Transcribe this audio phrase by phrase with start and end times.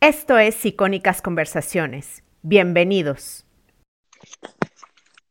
[0.00, 2.22] Esto es Icónicas Conversaciones.
[2.42, 3.44] Bienvenidos.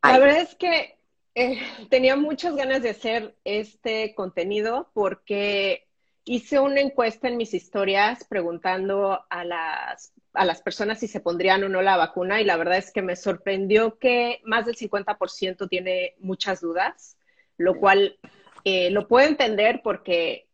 [0.04, 0.97] La verdad es que
[1.36, 5.88] eh, tenía muchas ganas de hacer este contenido porque
[6.25, 11.63] hice una encuesta en mis historias preguntando a las, a las personas si se pondrían
[11.63, 15.70] o no la vacuna y la verdad es que me sorprendió que más del 50%
[15.70, 17.15] tiene muchas dudas,
[17.57, 18.20] lo cual
[18.65, 20.46] eh, lo puedo entender porque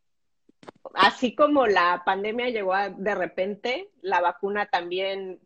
[0.94, 5.40] así como la pandemia llegó de repente, la vacuna también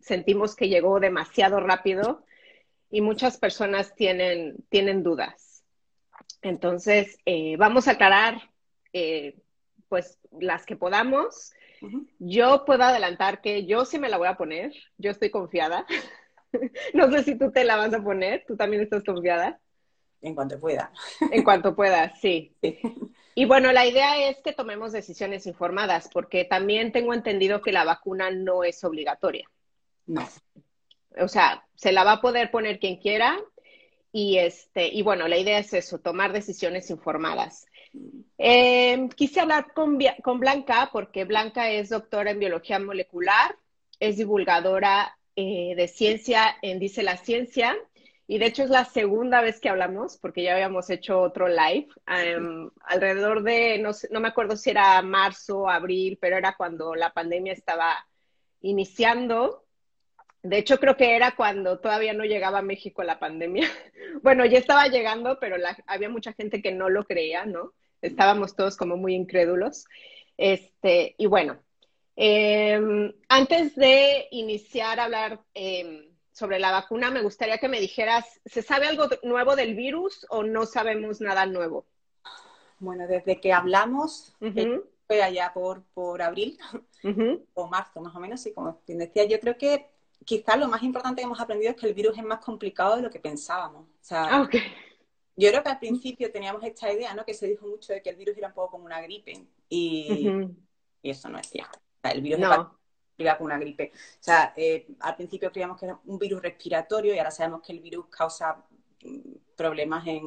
[0.00, 2.24] sentimos que llegó demasiado rápido
[2.90, 5.64] y muchas personas tienen, tienen dudas.
[6.42, 8.50] Entonces, eh, vamos a aclarar
[8.92, 9.36] eh,
[9.88, 11.52] pues las que podamos.
[12.18, 15.86] Yo puedo adelantar que yo sí me la voy a poner, yo estoy confiada.
[16.94, 19.58] no sé si tú te la vas a poner, tú también estás confiada.
[20.22, 20.92] En cuanto pueda.
[21.30, 22.54] En cuanto pueda, sí.
[23.34, 27.84] Y bueno, la idea es que tomemos decisiones informadas, porque también tengo entendido que la
[27.84, 29.48] vacuna no es obligatoria.
[30.06, 30.28] No.
[31.18, 33.38] O sea, se la va a poder poner quien quiera.
[34.12, 37.66] Y este, y bueno, la idea es eso, tomar decisiones informadas.
[38.38, 39.98] Eh, quise hablar con,
[40.38, 43.56] Blanca porque Blanca es doctora en biología molecular,
[44.00, 47.76] es divulgadora eh, de ciencia en Dice la Ciencia
[48.30, 51.88] y de hecho es la segunda vez que hablamos porque ya habíamos hecho otro live
[52.06, 57.12] em, alrededor de, no, no me acuerdo si era marzo, abril, pero era cuando la
[57.12, 58.06] pandemia estaba
[58.60, 59.64] iniciando.
[60.44, 63.66] De hecho, creo que era cuando todavía no llegaba a México la pandemia.
[64.22, 65.56] bueno, ya estaba llegando, pero
[65.88, 67.72] había mucha gente que no lo creía, ¿no?
[68.00, 69.86] estábamos todos como muy incrédulos.
[70.36, 71.58] Este, y bueno,
[72.14, 78.40] em, antes de iniciar a hablar em, sobre la vacuna, me gustaría que me dijeras,
[78.44, 81.86] ¿se sabe algo nuevo del virus o no sabemos nada nuevo?
[82.78, 86.58] Bueno, desde que hablamos, eh, fue allá por, por abril
[87.54, 89.90] o marzo más o menos, y como decía, yo creo que
[90.24, 93.02] quizás lo más importante que hemos aprendido es que el virus es más complicado de
[93.02, 93.86] lo que pensábamos.
[93.86, 94.48] O sea, ah,
[95.36, 97.24] yo creo que al principio teníamos esta idea, ¿no?
[97.24, 100.30] Que se dijo mucho de que el virus era un poco como una gripe y,
[101.02, 101.78] eso no es cierto.
[102.02, 102.79] el virus no.
[103.28, 103.92] Es como una gripe.
[103.94, 107.72] O sea, eh, al principio creíamos que era un virus respiratorio y ahora sabemos que
[107.72, 108.64] el virus causa
[109.02, 110.24] mm, problemas en,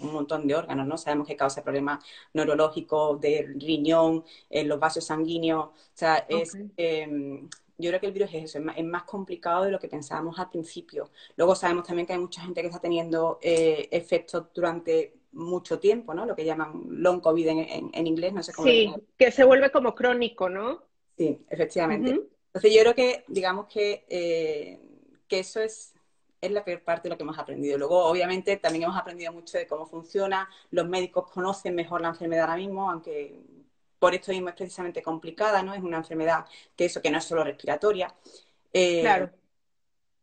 [0.00, 0.98] un montón de órganos, ¿no?
[0.98, 5.66] Sabemos que causa problemas neurológicos del riñón, en los vasos sanguíneos.
[5.66, 6.56] O sea, es...
[6.76, 10.38] Em, yo creo que el virus es eso, es más, complicado de lo que pensábamos
[10.38, 11.10] al principio.
[11.36, 16.14] Luego sabemos también que hay mucha gente que está teniendo eh, efectos durante mucho tiempo,
[16.14, 16.24] ¿no?
[16.26, 18.68] Lo que llaman long COVID en, inglés, no sé cómo.
[18.68, 20.82] Sí, que se vuelve como crónico, ¿no?
[21.16, 22.10] Sí, efectivamente.
[22.46, 24.80] Entonces yo creo que, digamos que, eh,
[25.26, 25.94] que eso es,
[26.40, 27.78] es la peor parte de lo que hemos aprendido.
[27.78, 30.48] Luego, obviamente, también hemos aprendido mucho de cómo funciona.
[30.70, 33.40] Los médicos conocen mejor la enfermedad ahora mismo, aunque
[33.98, 35.74] por esto mismo es precisamente complicada, ¿no?
[35.74, 36.44] Es una enfermedad
[36.76, 38.14] que eso, que no es solo respiratoria.
[38.72, 39.30] Eh, claro.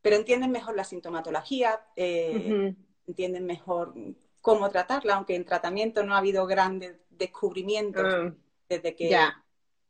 [0.01, 2.75] Pero entienden mejor la sintomatología, eh,
[3.07, 3.93] entienden mejor
[4.39, 8.33] cómo tratarla, aunque en tratamiento no ha habido grandes descubrimientos ah,
[8.69, 9.09] desde que...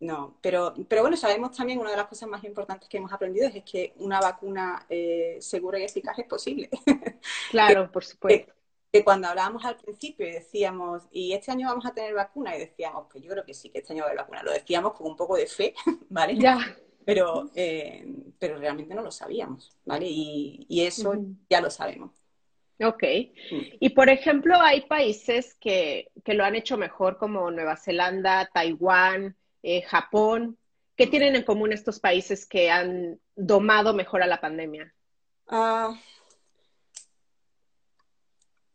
[0.02, 3.48] No, pero, pero bueno, sabemos también una de las cosas más importantes que hemos aprendido
[3.48, 6.70] es, que una vacuna eh, segura y eficaz es posible.
[7.52, 8.52] Claro, por supuesto
[8.92, 12.56] que cuando hablábamos al principio y decíamos, ¿y este año vamos a tener vacuna?
[12.56, 14.44] Y decíamos, que yo creo que sí, que este año va a haber vacuna.
[14.44, 15.74] Lo decíamos con un poco de fe,
[16.10, 16.38] ¿vale?
[16.38, 16.58] Ya.
[17.06, 18.06] Pero, eh,
[18.38, 20.08] pero realmente no lo sabíamos, ¿vale?
[20.08, 21.16] Y, eso
[21.50, 22.12] ya lo sabemos.
[22.84, 23.04] Ok.
[23.52, 23.62] Mm.
[23.80, 29.82] Y por ejemplo, hay países que, lo han hecho mejor, como Nueva Zelanda, Taiwán, eh,
[29.84, 30.58] Japón.
[30.96, 34.94] ¿Qué tienen en común estos países que han domado mejor a la pandemia?
[35.48, 35.96] Ah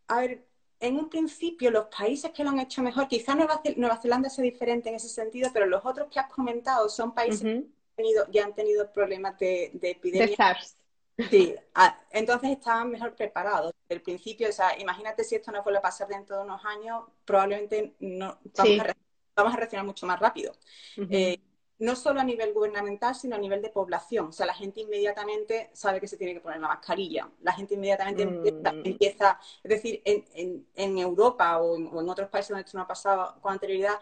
[0.09, 0.47] a ver,
[0.81, 4.45] en un principio los países que lo han hecho mejor, quizás Nueva, Nueva Zelanda sea
[4.45, 8.27] diferente en ese sentido, pero los otros que has comentado son países que han tenido,
[8.31, 10.27] ya han tenido problemas de, de epidemia.
[10.27, 10.77] De SARS.
[11.31, 13.73] Sí, ah, entonces estaban mejor preparados.
[13.89, 16.63] Desde el principio, o sea, imagínate si esto no vuelve a pasar dentro de unos
[16.65, 18.97] años, probablemente no vamos, a,
[19.37, 20.53] vamos a, reaccionar mucho más rápido
[21.79, 24.29] no solo a nivel gubernamental, sino a nivel de población.
[24.29, 27.29] O sea, la gente inmediatamente sabe que se tiene que poner la mascarilla.
[27.43, 28.85] La gente inmediatamente mm.
[28.85, 33.53] empieza, es decir, en, Europa o en, otros países donde esto no ha pasado con
[33.53, 33.95] anterioridad,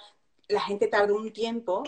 [0.48, 1.82] la gente tardó un tiempo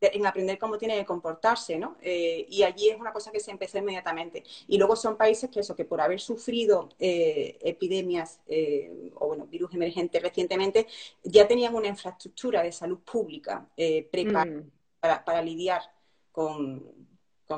[0.00, 1.96] en, aprender cómo tiene que comportarse, ¿no?
[2.00, 4.44] Eh, y allí es una cosa que se empezó inmediatamente.
[4.68, 9.46] Y luego son países que eso, que por haber sufrido eh, epidemias eh, o bueno,
[9.46, 10.86] virus emergentes recientemente,
[11.24, 13.66] ya tenían una infraestructura de salud pública
[14.10, 14.46] preparada.
[14.46, 14.70] Mm
[15.24, 15.82] para, lidiar
[16.32, 16.82] con,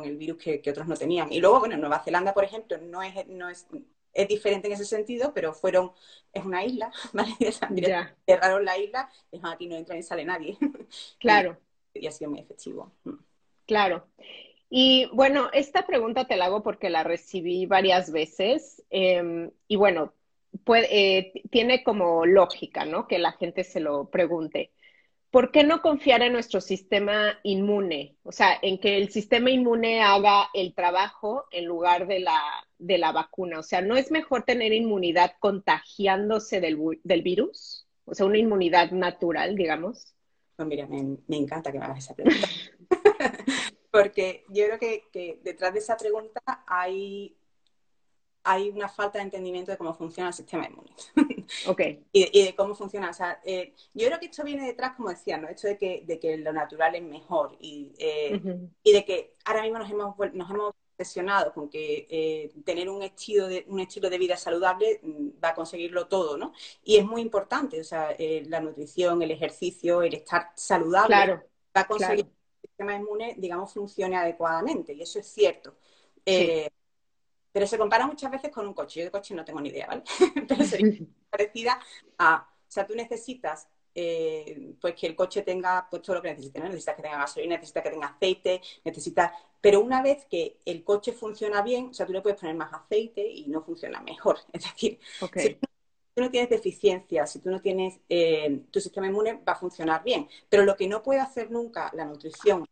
[0.05, 1.33] el virus que, otros no tenían.
[1.33, 3.67] Y luego, bueno, Nueva Zelanda, por ejemplo, no es, no es,
[4.13, 5.93] es diferente en ese sentido, pero fueron,
[6.33, 7.33] es una isla, ¿vale?
[8.27, 10.57] Cerraron la isla, es aquí no entra ni sale nadie.
[11.19, 11.59] Claro.
[11.95, 12.93] Y, ha sido muy efectivo.
[13.67, 14.07] Claro.
[14.71, 20.13] Y bueno, esta pregunta te la hago porque la recibí varias veces em, y bueno,
[20.91, 23.07] eh, tiene como lógica, ¿no?
[23.09, 24.73] Que la gente se lo pregunte.
[25.31, 28.17] ¿Por qué no confiar en nuestro sistema inmune?
[28.23, 32.41] O sea, en que el sistema inmune haga el trabajo en lugar de la,
[32.79, 33.59] de la vacuna.
[33.59, 37.87] O sea, ¿no es mejor tener inmunidad contagiándose del, del virus?
[38.07, 40.15] O sea, una inmunidad natural, digamos.
[40.57, 42.49] Pues mira, me, encanta que me hagas esa pregunta.
[43.91, 47.39] Porque yo creo que, que detrás de esa pregunta hay
[48.45, 50.91] hay una falta de entendimiento de cómo funciona el sistema inmune.
[51.67, 51.81] Ok.
[52.13, 53.11] y, de cómo funciona.
[53.11, 55.49] O sea, eh, yo creo que esto viene detrás, como decía, ¿no?
[55.49, 58.41] Esto de que, de que lo natural es mejor y, eh,
[58.83, 63.03] y de que ahora mismo nos hemos, nos hemos obsesionado con que eh, tener un
[63.03, 66.53] estilo, de, un estilo de vida saludable mm, va a conseguirlo todo, ¿no?
[66.83, 71.41] Y es muy importante, o sea, la nutrición, el ejercicio, el estar saludable
[71.77, 74.93] va a conseguir que el sistema inmune, digamos, funcione adecuadamente.
[74.93, 75.77] Y eso es cierto.
[77.53, 79.01] Pero se compara muchas veces con un coche.
[79.01, 80.03] Yo de coche no tengo ni idea, ¿vale?
[80.49, 80.99] Pero sería
[81.31, 81.81] parecida
[82.19, 83.69] a, o sea, tú necesitas
[84.01, 86.67] eh, pues que el coche tenga pues, todo lo que necesite, ¿no?
[86.67, 89.33] Necesitas que tenga gasolina, necesitas que tenga aceite, necesitas...
[89.61, 92.73] Pero una vez que el coche funciona bien, o sea, tú le puedes poner más
[92.73, 94.39] aceite y no funciona mejor.
[94.53, 95.01] Es decir,
[95.35, 95.55] si
[96.15, 97.99] tú no tienes deficiencia, si tú no tienes...
[98.09, 100.29] Eh, tu sistema inmune va a funcionar bien.
[100.49, 102.65] Pero lo que no puede hacer nunca la nutrición,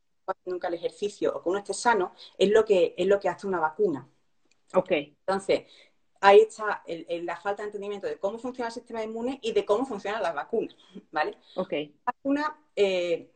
[0.45, 3.49] nunca el ejercicio o que uno esté sano, es lo que, es lo que hace
[3.49, 4.09] una vacuna.
[4.75, 4.93] Ok.
[4.93, 5.65] Entonces,
[6.21, 9.85] ahí está la falta de entendimiento de cómo funciona el sistema inmune y de cómo
[9.87, 10.77] funcionan las vacunas,
[11.11, 11.37] ¿vale?
[11.57, 11.73] Ok.
[12.05, 13.31] Vacuna, eh,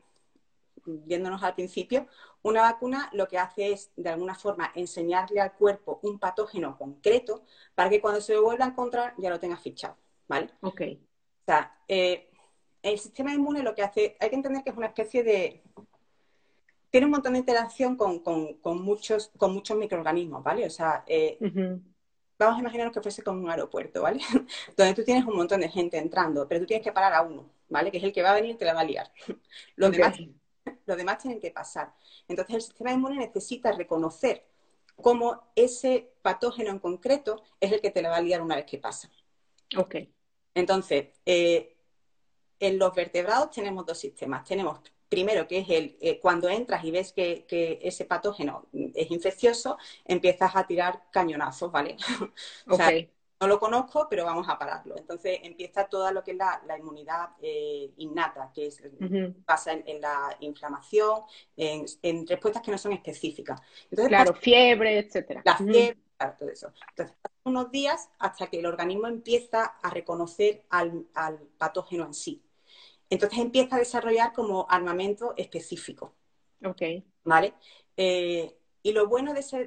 [0.85, 2.07] viéndonos al principio,
[2.43, 7.45] una vacuna lo que hace es, de alguna forma, enseñarle al cuerpo un patógeno concreto
[7.75, 9.97] para que cuando se lo vuelva a encontrar ya lo tenga fichado,
[10.27, 10.51] ¿vale?
[10.63, 10.81] Ok.
[10.83, 12.31] O sea, eh,
[12.83, 15.63] el sistema inmune lo que hace, hay que entender que es una especie de,
[16.91, 18.23] tiene un montón de interacción con,
[18.83, 20.67] muchos, con muchos microorganismos, ¿vale?
[20.67, 21.39] O sea, eh,
[22.47, 24.21] vamos a imaginarnos que fuese como un aeropuerto, ¿vale?
[24.77, 27.51] Donde tú tienes un montón de gente entrando, pero tú tienes que parar a uno,
[27.69, 27.91] ¿vale?
[27.91, 29.13] Que es el que va a venir y te la va a liar.
[29.77, 30.17] Los, demás,
[30.87, 31.95] los demás tienen que pasar.
[32.29, 34.47] Entonces el sistema inmune necesita reconocer
[34.97, 38.67] cómo ese patógeno en concreto es el que te la va a liar una vez
[38.67, 39.11] que pasa.
[39.77, 39.97] Ok.
[40.55, 41.77] Entonces, eh,
[42.59, 44.45] en los vertebrados tenemos dos sistemas.
[44.45, 47.45] Tenemos primero, que es el, eh, cuando entras y ves que,
[47.83, 49.77] ese patógeno es infeccioso,
[50.07, 51.97] empiezas a tirar cañonazos, ¿vale?
[52.69, 52.91] o sea,
[53.41, 54.97] no lo conozco, pero vamos a pararlo.
[54.97, 58.83] Entonces empieza todo lo que es la, inmunidad eh, innata, que es,
[59.45, 61.23] pasa en, la inflamación,
[61.57, 63.61] en, respuestas que no son específicas.
[63.85, 65.43] Entonces, claro, fiebre, etcétera.
[65.45, 66.73] La fiebre, claro, todo eso.
[66.91, 72.43] Entonces, unos días hasta que el organismo empieza a reconocer al patógeno en sí.
[73.11, 76.15] Entonces empieza a desarrollar como armamento específico.
[76.65, 76.83] Ok.
[77.25, 77.55] ¿Vale?
[77.97, 79.61] Eh, y lo bueno de, esa,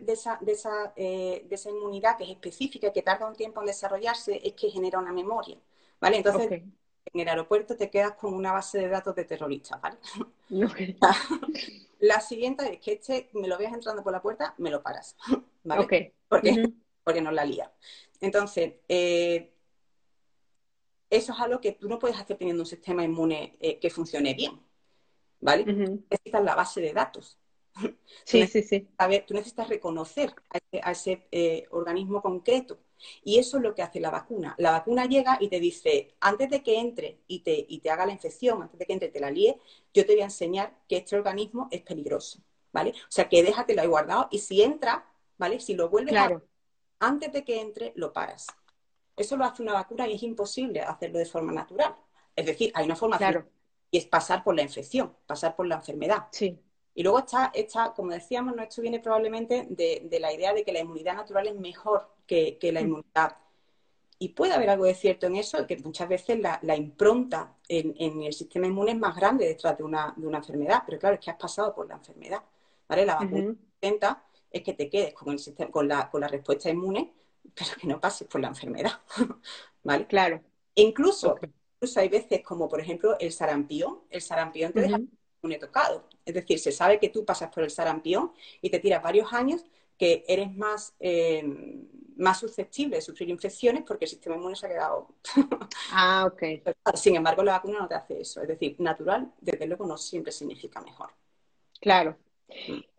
[0.95, 4.54] eh, de, esa, inmunidad que es específica y que tarda un tiempo en desarrollarse es
[4.54, 5.57] que genera una memoria.
[6.00, 6.18] ¿Vale?
[6.18, 9.98] Entonces, en el aeropuerto te quedas con una base de datos de terroristas, ¿vale?
[12.00, 15.16] la siguiente es que este, me lo veas entrando por la puerta, me lo paras.
[15.63, 15.84] ¿Vale?
[15.84, 15.94] Ok.
[16.28, 16.74] Porque,
[17.04, 17.72] porque no la lía.
[18.19, 19.53] Entonces, eh,
[21.18, 24.33] eso es algo que tú no puedes hacer teniendo un sistema inmune eh, que funcione
[24.33, 24.60] bien,
[25.39, 25.65] ¿vale?
[25.65, 27.39] Necesitas la base de datos.
[28.25, 28.88] Sí, sí, sí.
[28.98, 30.34] A ver, tú necesitas reconocer
[30.82, 32.79] a ese, eh, organismo concreto.
[33.24, 34.55] Y eso es lo que hace la vacuna.
[34.58, 38.13] La vacuna llega y te dice, antes de que entre y te, te haga la
[38.13, 39.60] infección, antes de que entre y te la líe,
[39.93, 42.39] yo te voy a enseñar que este organismo es peligroso,
[42.72, 42.91] ¿vale?
[42.91, 45.05] O sea, que déjatelo ahí guardado y si entra,
[45.38, 45.60] ¿vale?
[45.60, 46.41] Si lo vuelves a...
[47.00, 48.48] Antes de que entre, lo paras.
[49.15, 51.96] Eso lo hace una vacuna y es imposible hacerlo de forma natural.
[52.36, 53.46] Es decir, hay una forma claro.
[53.91, 56.27] y es pasar por la infección, pasar por la enfermedad.
[56.32, 56.60] Sí.
[56.96, 60.79] Y luego está, está, como decíamos, esto viene probablemente de, la idea de que la
[60.79, 62.84] inmunidad natural es mejor que, la mm.
[62.84, 63.38] inmunidad.
[64.20, 68.34] Y puede haber algo de cierto en eso, que muchas veces la, impronta en, el
[68.34, 71.74] sistema inmune es más grande detrás de una, enfermedad, pero claro, es que has pasado
[71.74, 72.41] por la enfermedad.
[72.88, 73.05] ¿vale?
[73.05, 76.29] La vacuna uh intenta es que te quedes con, el sistema, con, la, con la
[76.29, 77.12] respuesta inmune
[77.54, 79.02] pero que no pases por la enfermedad.
[79.84, 80.08] ¿Vale?
[80.08, 80.42] Claro.
[80.76, 81.38] incluso,
[81.76, 84.02] incluso hay veces como, por ejemplo, el sarampión.
[84.10, 85.00] El sarampión te deja
[85.42, 86.08] un tocado.
[86.26, 88.32] Es decir, se sabe que tú pasas por el sarampión
[88.62, 89.66] y te tiras varios años
[89.98, 91.44] que eres más, eh,
[92.16, 95.10] más susceptible de sufrir infecciones porque el sistema inmune se ha quedado.
[95.92, 96.44] ah, ok.
[96.96, 98.42] Sin embargo, la vacuna no te hace eso.
[98.42, 101.12] Es decir, natural, desde luego, no siempre significa mejor.
[101.80, 102.18] Claro.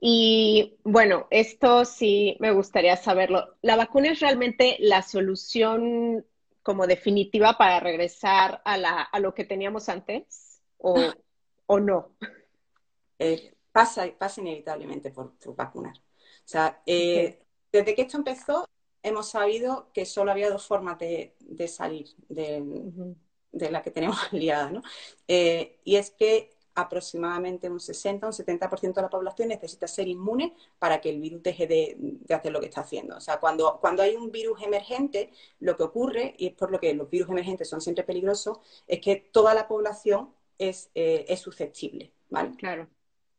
[0.00, 3.56] Y bueno, esto sí me gustaría saberlo.
[3.62, 6.26] ¿La vacuna es realmente la solución
[6.62, 11.12] como definitiva para regresar a, la, a lo que teníamos antes o,
[11.66, 12.16] o no?
[13.18, 15.96] Eh, pasa, pasa inevitablemente por, vacunar.
[15.96, 17.42] O sea, eh,
[17.72, 18.68] desde que esto empezó,
[19.02, 21.34] hemos sabido que solo había dos formas de,
[21.68, 23.16] salir de,
[23.70, 24.82] la que tenemos liada, ¿no?
[25.26, 30.54] Eh, y es que aproximadamente un 60, un 70% de la población necesita ser inmune
[30.78, 33.16] para que el virus deje de, hacer lo que está haciendo.
[33.16, 36.80] O sea, cuando, cuando hay un virus emergente, lo que ocurre, y es por lo
[36.80, 41.40] que los virus emergentes son siempre peligrosos, es que toda la población es, eh, es
[41.40, 42.52] susceptible, ¿vale?
[42.56, 42.88] Claro.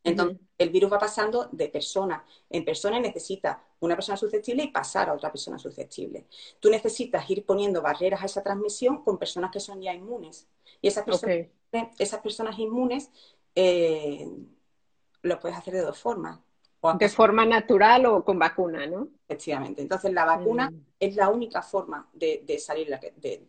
[0.06, 4.68] Entonces, el virus va pasando de persona en persona y necesita una persona susceptible y
[4.68, 6.26] pasar a otra persona susceptible.
[6.60, 10.48] Tú necesitas ir poniendo barreras a esa transmisión con personas que son ya inmunes.
[10.80, 11.48] Y esas personas,
[11.98, 13.10] esas personas inmunes
[13.54, 14.28] eh,
[15.22, 16.38] lo puedes hacer de dos formas.
[16.98, 19.08] de forma natural o con vacuna, ¿no?
[19.28, 19.82] Efectivamente.
[19.82, 20.84] Entonces, la vacuna mm.
[21.00, 23.44] es la única forma de, salir la de,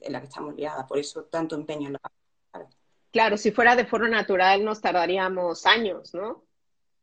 [0.00, 0.86] en la que estamos liadas.
[0.86, 2.17] Por eso tanto empeño en la vacuna.
[3.10, 6.44] Claro, si fuera de forma natural nos tardaríamos años, ¿no?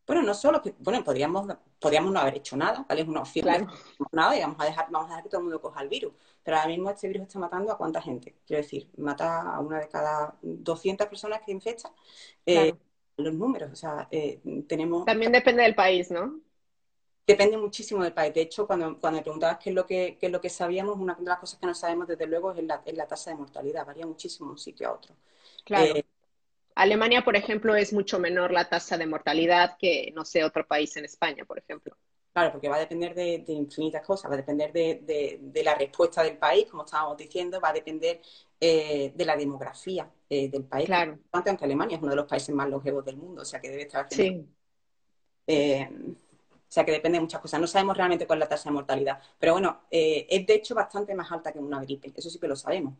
[0.07, 1.47] Bueno, no solo que, bueno, podríamos,
[1.79, 3.01] podríamos no haber hecho nada, ¿vale?
[3.01, 3.43] Es una opción.
[3.43, 3.67] Claro.
[4.11, 6.13] Nada y vamos a, dejar, vamos a dejar que todo el mundo coja el virus.
[6.43, 8.35] Pero ahora mismo este virus está matando a cuánta gente.
[8.45, 11.91] Quiero decir, mata a una de cada 200 personas que infecta.
[12.45, 12.75] Eh,
[13.17, 15.05] los números, o sea, eh, tenemos...
[15.05, 16.39] También depende del país, ¿no?
[17.25, 18.31] Depende muchísimo del país.
[18.31, 20.99] De hecho, cuando, cuando me preguntabas qué es, lo que, qué es lo que sabíamos,
[20.99, 23.37] una de las cosas que no sabemos, desde luego, es la, es la tasa de
[23.37, 23.85] mortalidad.
[23.87, 25.15] Varía muchísimo de un sitio a otro.
[25.65, 25.95] Claro.
[25.95, 26.05] Eh,
[26.75, 30.95] Alemania, por ejemplo, es mucho menor la tasa de mortalidad que, no sé, otro país
[30.97, 31.95] en España, por ejemplo.
[32.33, 36.37] Claro, porque va a depender de, infinitas cosas, va a depender de, la respuesta del
[36.37, 38.19] país, como estábamos diciendo, va a depender
[38.59, 40.85] eh, de la demografía eh, del país.
[40.85, 41.17] Claro.
[41.31, 43.83] Aunque Alemania es uno de los países más longevos del mundo, o sea que debe
[43.83, 44.45] estar Sí.
[45.47, 45.89] Eh,
[46.51, 47.61] o sea que depende de muchas cosas.
[47.61, 49.21] No sabemos realmente cuál es la tasa de mortalidad.
[49.39, 52.11] Pero bueno, es de hecho bastante más alta que una gripe.
[52.13, 52.95] Eso sí que lo sabemos.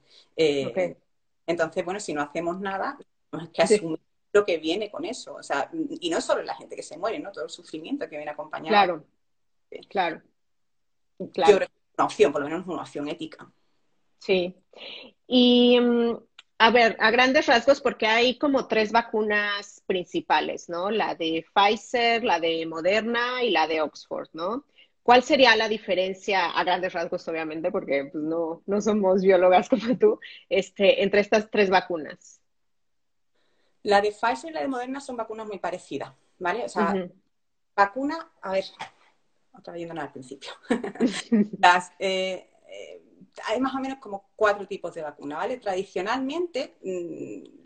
[1.47, 2.97] Entonces, bueno, si no hacemos nada,
[3.29, 3.99] tenemos que asumir
[4.33, 5.35] lo que viene con eso.
[5.35, 7.31] O sea, y no solo la gente que se muere, ¿no?
[7.31, 8.69] Todo el sufrimiento que viene acompañado.
[8.69, 9.05] Claro.
[9.89, 10.21] Claro.
[11.33, 11.51] claro.
[11.51, 13.51] Yo creo que es una opción, por lo menos una opción ética.
[14.19, 14.55] Sí.
[15.27, 16.17] Y mm,
[16.57, 20.89] a ver, a grandes rasgos, porque hay como tres vacunas principales, ¿no?
[20.89, 24.65] La de Pfizer, la de Moderna y la de Oxford, ¿no?
[25.05, 29.95] ¿Cuál sería la diferencia, a grandes rasgos, obviamente, porque pues, no, no somos biólogas como
[29.99, 30.19] tú,
[30.49, 32.41] este, entre estas tres vacunas?
[33.83, 36.63] La de Pfizer y la de Moderna son vacunas muy parecidas, ¿vale?
[36.65, 37.07] O sea,
[37.75, 38.63] vacuna, a ver,
[39.55, 40.49] estaba yendo al principio.
[41.99, 43.01] Eh, eh,
[43.47, 45.57] hay más o menos como cuatro tipos de vacunas, ¿vale?
[45.57, 47.64] Tradicionalmente, mm,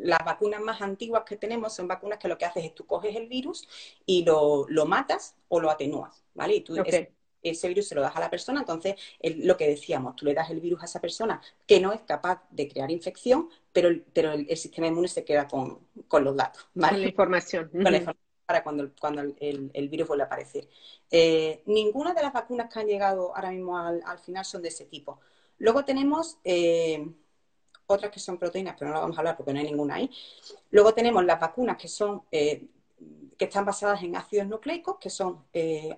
[0.00, 3.16] las vacunas más antiguas que tenemos son vacunas que lo que haces es tú coges
[3.16, 3.68] el virus
[4.06, 6.56] y lo, matas o lo atenúas, ¿vale?
[6.56, 6.76] Y tú
[7.42, 10.50] ese, virus se lo das a la persona, entonces lo que decíamos, tú le das
[10.50, 14.56] el virus a esa persona que no es capaz de crear infección, pero, pero el,
[14.56, 15.78] sistema inmune se queda con,
[16.24, 16.94] los datos, ¿vale?
[16.94, 17.70] Con la información.
[17.70, 20.68] Con la información para cuando, cuando el, virus vuelve a aparecer.
[21.10, 24.86] Eh, ninguna de las vacunas que han llegado ahora mismo al, final son de ese
[24.86, 25.20] tipo.
[25.58, 27.06] Luego tenemos eh,
[27.88, 30.10] otras que son proteínas, pero no las vamos a hablar porque no hay ninguna ahí.
[30.70, 32.64] Luego tenemos las vacunas que son eh,
[33.36, 35.44] que están basadas en ácidos nucleicos, que son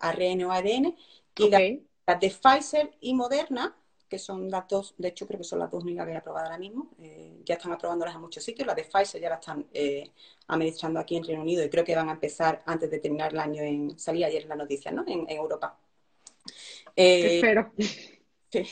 [0.00, 0.94] ARN o ADN,
[1.36, 3.74] y las de Pfizer y Moderna,
[4.10, 6.46] que son las dos, de hecho creo que son las dos únicas que he aprobado
[6.46, 9.66] ahora mismo, eh, ya están aprobándolas en muchos sitios, las de Pfizer ya las están
[9.72, 10.10] eh,
[10.48, 13.38] administrando aquí en Reino Unido y creo que van a empezar antes de terminar el
[13.38, 15.04] año en, salí ayer la noticia, ¿no?
[15.06, 15.78] En, Europa.
[16.96, 17.72] Eh, Espero.
[18.52, 18.66] Sí.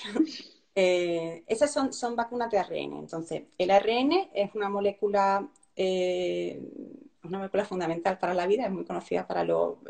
[0.80, 2.98] Esas son, son vacunas de ARN.
[2.98, 9.26] Entonces, el ARN es una molécula, una molécula fundamental para la vida, es muy conocida
[9.26, 9.80] para, lo,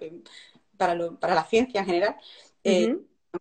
[0.76, 2.16] para, para la ciencia en general.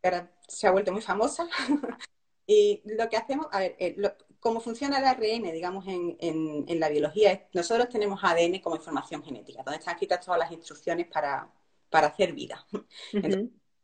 [0.03, 1.47] ahora se ha vuelto muy famosa.
[2.47, 3.95] y lo que hacemos, a ver, eh,
[4.39, 9.63] cómo funciona el ARN, digamos, en, la biología, es, nosotros tenemos ADN como información genética,
[9.63, 11.51] donde están escritas todas las instrucciones para,
[11.91, 12.65] hacer vida.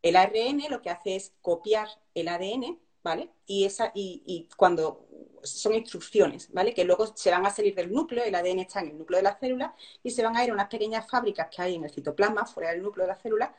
[0.02, 3.30] el ARN lo que hace es copiar el ADN, ¿vale?
[3.46, 5.08] Y, esa, y, cuando
[5.44, 6.74] son instrucciones, ¿vale?
[6.74, 9.24] Que luego se van a salir del núcleo, el ADN está en el núcleo de
[9.24, 11.92] la célula y se van a ir a unas pequeñas fábricas que hay en el
[11.92, 13.54] citoplasma, fuera del núcleo de la célula,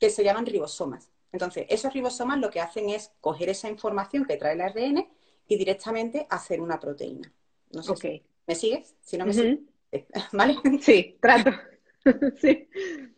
[0.00, 1.10] que se llaman ribosomas.
[1.32, 5.06] Entonces, esos ribosomas lo que hacen es coger esa información que trae el ARN
[5.46, 7.32] y directamente hacer una proteína.
[7.72, 8.94] No sé ¿Me sigues?
[9.02, 9.58] Si no me sigues.
[10.32, 10.56] ¿Vale?
[10.80, 11.50] Sí, trato.
[12.40, 12.68] sí.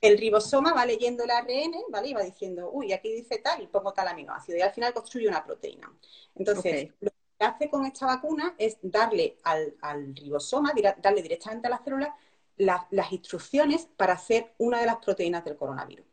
[0.01, 2.09] El ribosoma va leyendo el ARN, ¿vale?
[2.09, 4.59] Y va diciendo, uy, aquí dice tal y pongo tal aminoácido.
[4.59, 5.93] Y al final construye una proteína.
[6.35, 11.79] Entonces, lo que hace con esta vacuna es darle al, ribosoma, darle directamente a la
[11.79, 12.15] célula
[12.57, 16.07] las instrucciones para hacer una de las proteínas del coronavirus.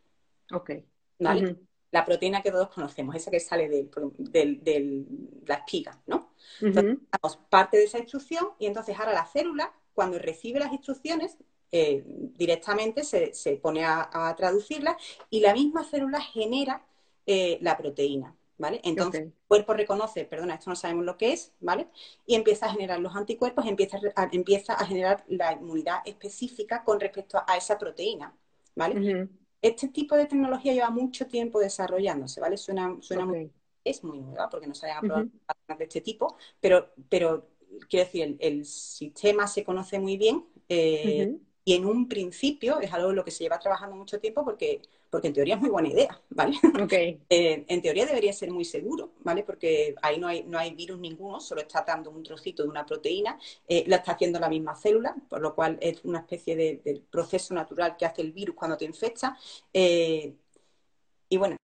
[0.52, 0.72] Ok.
[1.18, 1.56] ¿Vale?
[1.96, 5.06] la proteína que todos conocemos, esa que sale de,
[5.46, 6.34] la espiga, ¿no?
[6.60, 11.38] Entonces, damos parte de esa instrucción y entonces ahora la célula, cuando recibe las instrucciones,
[11.72, 14.98] eh, directamente se, pone a, traducirla
[15.30, 16.86] y la misma célula genera
[17.26, 18.80] eh, la proteína, ¿vale?
[18.84, 21.88] Entonces el cuerpo reconoce, perdona, esto no sabemos lo que es, ¿vale?
[22.26, 27.00] Y empieza a generar los anticuerpos, empieza a, empieza a generar la inmunidad específica con
[27.00, 28.36] respecto a esa proteína,
[28.76, 29.30] ¿vale?
[29.62, 32.56] Este tipo de tecnología lleva mucho tiempo desarrollándose, ¿vale?
[32.56, 33.52] Suena, suena muy,
[33.84, 35.30] es muy nueva porque no se habían probado
[35.78, 37.48] de este tipo, pero, pero
[37.90, 43.10] quiero decir, el, sistema se conoce muy bien eh, y en un principio es algo
[43.10, 45.90] en lo que se lleva trabajando mucho tiempo porque, porque en teoría es muy buena
[45.90, 46.58] idea, ¿vale?
[47.30, 49.44] Eh, en teoría debería ser muy seguro, ¿vale?
[49.44, 52.86] Porque ahí no hay, no hay virus ninguno, solo está dando un trocito de una
[52.86, 57.02] proteína, eh, la está haciendo la misma célula, por lo cual es una especie de,
[57.10, 59.36] proceso natural que hace el virus cuando te infecta.
[59.74, 61.58] y bueno,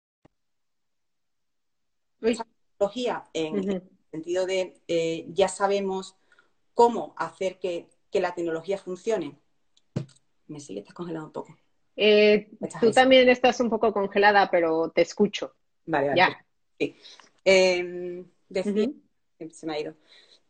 [2.21, 2.45] esa
[2.77, 6.15] tecnología en el sentido de ya sabemos
[6.73, 9.37] cómo hacer que, que la tecnología funcione
[10.49, 11.57] me sigue, estás congelado un poco.
[11.95, 15.55] Eh, tú también estás un poco congelada, pero te escucho.
[15.85, 16.17] Vale, vale.
[16.17, 16.45] Ya.
[16.79, 16.95] Sí.
[17.43, 18.23] Eh,
[19.51, 19.95] se me ha ido.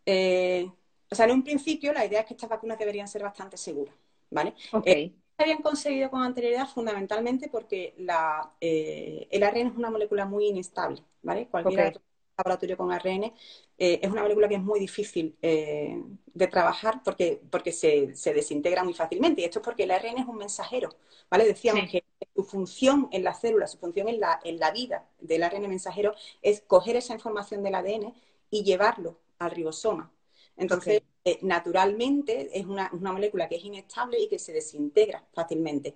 [0.06, 0.70] Eh,
[1.10, 3.96] o sea, en un principio la idea es que estas vacunas deberían ser bastante seguras,
[4.30, 4.54] ¿vale?
[4.72, 4.84] Ok.
[4.86, 10.48] Eh, se habían conseguido con anterioridad fundamentalmente porque la, el ARN es una molécula muy
[10.48, 11.48] inestable, ¿vale?
[11.48, 12.00] Cualquier
[12.40, 13.34] laboratorio con ARN,
[13.78, 16.02] eh, es una molécula que es muy difícil eh,
[16.34, 19.42] de trabajar porque, porque se, desintegra muy fácilmente.
[19.42, 20.90] Y esto es porque el ARN es un mensajero,
[21.30, 21.46] ¿vale?
[21.46, 22.04] Decíamos que
[22.36, 26.14] su función en la célula, su función en la, en la vida del ARN mensajero
[26.42, 28.14] es coger esa información del ADN
[28.50, 30.12] y llevarlo al ribosoma.
[30.56, 35.96] Entonces, eh, naturalmente es una, molécula que es inestable y que se desintegra fácilmente.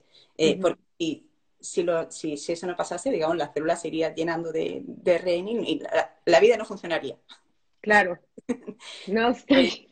[0.97, 1.27] y,
[1.63, 5.81] si, si, eso no pasase, digamos, la célula se iría llenando de, de y
[6.25, 7.17] la, vida no funcionaría.
[7.79, 8.19] Claro.
[9.07, 9.89] No estoy.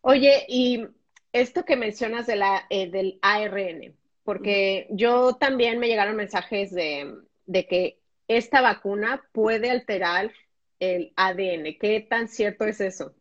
[0.00, 0.86] Oye, y
[1.32, 7.14] esto que mencionas de la, eh, del ARN, porque yo también me llegaron mensajes de,
[7.46, 10.32] de, que esta vacuna puede alterar
[10.78, 11.76] el ADN.
[11.80, 13.12] ¿Qué tan cierto es eso?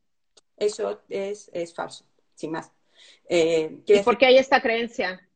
[0.56, 2.71] Eso es, es falso, sin más.
[3.27, 5.27] Eh, ¿Y por qué hay esta creencia?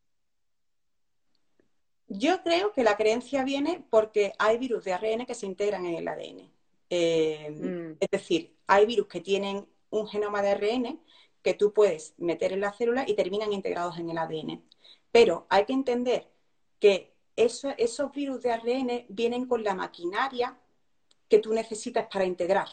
[2.13, 5.95] Yo creo que la creencia viene porque hay virus de ARN que se integran en
[5.95, 6.51] el ADN.
[6.89, 7.97] Eh, mm.
[8.01, 10.99] Es decir, hay virus que tienen un genoma de ARN
[11.41, 14.61] que tú puedes meter en la célula y terminan integrados en el ADN.
[15.09, 16.27] Pero hay que entender
[16.79, 20.59] que esos virus de ARN vienen con la maquinaria
[21.29, 22.67] que tú necesitas para integrar.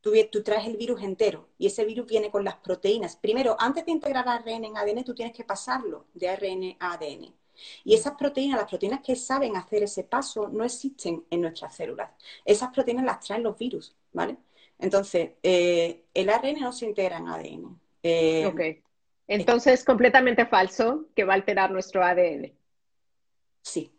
[0.00, 3.14] Tú, tú, traes el virus entero y ese virus viene con las proteínas.
[3.14, 7.39] Primero, antes de integrar ARN en ADN, tú tienes que pasarlo de ARN a ADN.
[7.84, 12.10] Y esas proteínas, las proteínas que saben hacer ese paso, no existen en nuestras células.
[12.44, 14.36] Esas proteínas las traen los virus, ¿vale?
[14.78, 17.80] Entonces, eh, el ARN no se integra en ADN.
[18.02, 18.60] Eh, ok.
[19.28, 22.52] Entonces, es completamente falso que va a alterar nuestro ADN.
[23.62, 23.92] Sí.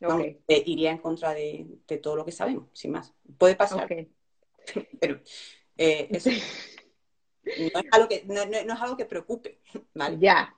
[0.00, 0.40] Okay.
[0.46, 1.66] Eh, iría en contra de,
[2.02, 3.12] todo lo que sabemos, sin más.
[3.38, 3.88] Puede pasar.
[5.00, 5.20] Pero
[5.76, 6.30] eso
[7.46, 9.60] no es, algo que, no, no es algo que preocupe,
[9.94, 10.18] ¿vale?
[10.18, 10.55] Ya,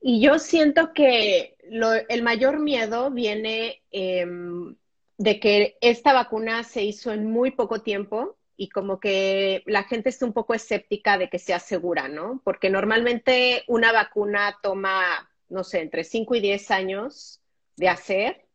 [0.00, 4.76] y yo siento que el mayor miedo viene em,
[5.18, 10.08] de que esta vacuna se hizo en muy poco tiempo y como que la gente
[10.08, 12.40] está un poco escéptica de que sea segura, ¿no?
[12.44, 17.40] Porque normalmente una vacuna toma, no sé, entre 5 y 10 años
[17.76, 18.46] de hacer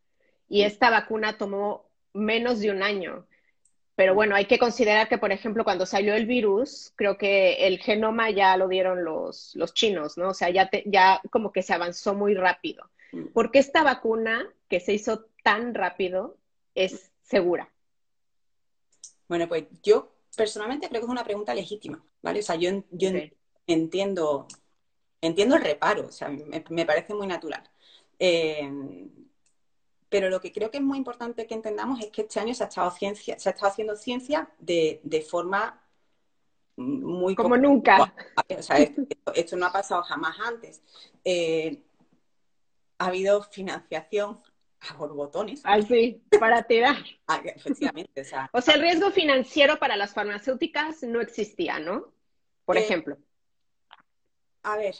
[0.48, 3.26] y esta vacuna tomó menos de un año.
[3.96, 7.78] Pero bueno, hay que considerar que, por ejemplo, cuando salió el virus, creo que el
[7.78, 10.30] genoma ya lo dieron los, los chinos, ¿no?
[10.30, 12.90] O sea, ya, ya como que se avanzó muy rápido.
[13.32, 16.36] ¿Por qué esta vacuna que se hizo tan rápido
[16.74, 17.72] es segura?
[19.28, 22.40] Bueno, pues yo personalmente creo que es una pregunta legítima, ¿vale?
[22.40, 23.10] O sea, yo, yo
[23.68, 24.48] entiendo,
[25.20, 27.62] entiendo el reparo, o sea, me, me parece muy natural.
[28.18, 28.68] Eh,
[30.14, 32.62] pero lo que creo que es muy importante que entendamos es que este año se
[32.62, 35.82] ha estado, ciencia, se ha estado haciendo ciencia de, forma
[36.76, 37.34] muy...
[37.34, 38.14] Como nunca.
[39.34, 40.80] esto, no ha pasado jamás antes.
[41.24, 41.82] Eh,
[42.98, 44.40] ha habido financiación
[44.88, 45.62] a borbotones.
[45.64, 46.94] Así, para tirar.
[47.26, 48.20] Ah, efectivamente.
[48.20, 52.14] O sea, o sea, el riesgo financiero para las farmacéuticas no existía, ¿no?
[52.64, 53.18] Por eh, ejemplo.
[54.62, 54.94] A ver,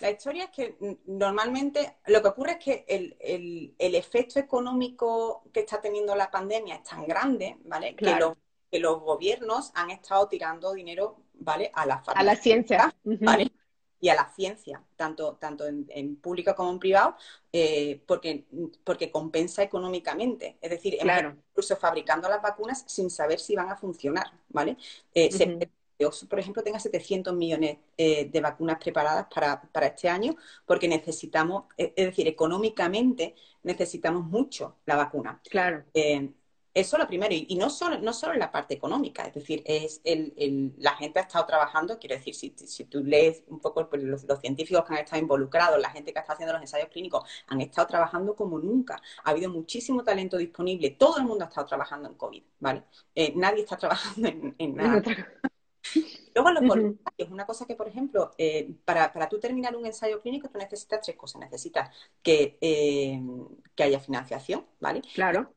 [0.00, 5.80] la historia es que normalmente lo que ocurre es que el, efecto económico que está
[5.80, 7.94] teniendo la pandemia es tan grande, ¿vale?
[7.96, 8.16] Que,
[8.80, 11.70] los, gobiernos han estado tirando dinero, ¿vale?
[11.74, 13.50] A la, a la ciencia, ¿vale?
[14.00, 17.16] Y a la ciencia, tanto, tanto en, público como en privado,
[17.52, 18.46] eh, porque,
[18.84, 20.58] porque compensa económicamente.
[20.60, 24.76] Es decir, incluso fabricando las vacunas sin saber si van a funcionar, ¿vale?
[25.14, 25.30] Eh,
[26.28, 32.06] por ejemplo, tenga 700 millones eh, de vacunas preparadas para, este año, porque necesitamos, es
[32.06, 33.34] decir, económicamente
[33.64, 35.40] necesitamos mucho la vacuna.
[35.48, 35.84] Claro.
[35.94, 36.30] Eh,
[36.78, 40.00] eso lo primero, y, no, solo, no solo en la parte económica, es decir, es
[40.04, 44.02] el, la gente ha estado trabajando, quiero decir, si, si tú lees un poco pues,
[44.04, 47.60] los, científicos que han estado involucrados, la gente que está haciendo los ensayos clínicos, han
[47.62, 49.02] estado trabajando como nunca.
[49.24, 52.84] Ha habido muchísimo talento disponible, todo el mundo ha estado trabajando en COVID, ¿vale?
[53.12, 55.02] Eh, nadie está trabajando en, nada.
[56.34, 60.20] Luego los voluntarios, una cosa que, por ejemplo, eh, para, para tú terminar un ensayo
[60.20, 61.40] clínico, tú necesitas tres cosas.
[61.40, 61.90] Necesitas
[62.22, 63.20] que, eh,
[63.74, 65.02] que haya financiación, ¿vale?
[65.14, 65.52] Claro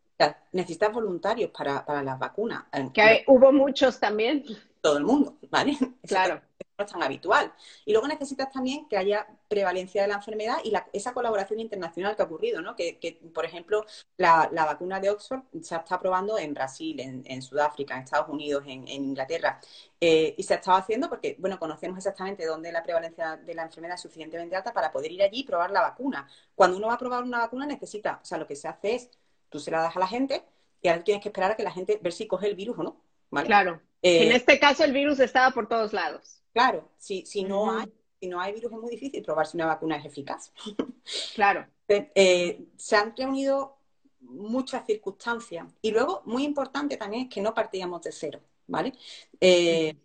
[0.52, 2.64] necesitas voluntarios para, las vacunas.
[2.94, 4.44] Que hubo muchos también.
[4.82, 5.78] Todo el mundo, ¿vale?
[6.08, 6.42] Claro.
[6.82, 7.54] No es tan habitual.
[7.86, 12.22] Y luego necesitas también que haya prevalencia de la enfermedad y esa colaboración internacional que
[12.22, 12.76] ha ocurrido, ¿no?
[12.76, 13.86] Que, por ejemplo,
[14.18, 18.88] la, vacuna de Oxford se está probando en Brasil, en, Sudáfrica, en Estados Unidos, en,
[18.88, 19.60] Inglaterra.
[20.00, 23.64] Eh, y se ha estado haciendo porque, bueno, conocemos exactamente dónde la prevalencia de la
[23.64, 26.28] enfermedad es suficientemente alta para poder ir allí y probar la vacuna.
[26.56, 29.10] Cuando uno va a probar una vacuna necesita, o sea, lo que se hace es
[29.50, 30.44] tú se la das a la gente
[30.82, 32.84] y ahora tienes que esperar a que la gente ver si coge el virus o
[32.84, 33.02] no.
[33.46, 33.82] Claro.
[34.02, 36.41] Eh, en este caso el virus estaba por todos lados.
[36.54, 39.68] Claro, si, si, no hay, si no hay virus es muy difícil probar si una
[39.68, 40.54] vacuna es eficaz.
[41.36, 41.68] Claro.
[41.88, 43.78] Eh, se han reunido
[44.22, 45.68] muchas circunstancias.
[45.82, 48.94] Y luego, muy importante también es que no partíamos de cero, ¿vale?
[49.40, 49.96] Eh,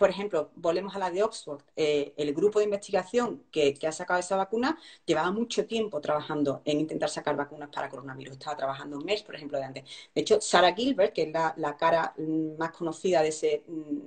[0.00, 4.18] por ejemplo, volvemos a la de Oxford, eh, el grupo de investigación que, ha sacado
[4.18, 8.32] esa vacuna llevaba mucho tiempo trabajando en intentar sacar vacunas para coronavirus.
[8.32, 9.84] Estaba trabajando un mes, por ejemplo, de antes.
[10.14, 13.99] De hecho, Sarah Gilbert, que es la, cara mm, más conocida de ese mm,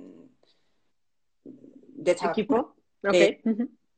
[2.04, 2.74] de este equipo,
[3.12, 3.40] eh,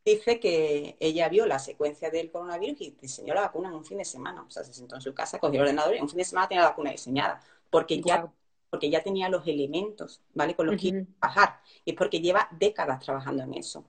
[0.05, 3.99] dice que ella vio la secuencia del coronavirus y diseñó la vacuna en un fin
[3.99, 4.43] de semana.
[4.43, 6.25] O sea, se sentó en su casa, cogió el ordenador y en un fin de
[6.25, 7.41] semana tenía la vacuna diseñada.
[7.71, 8.31] Porque ya
[8.71, 10.55] porque ya tenía los elementos, ¿vale?
[10.55, 11.61] Con los que iba a trabajar.
[11.85, 13.85] Y es porque lleva décadas trabajando en eso.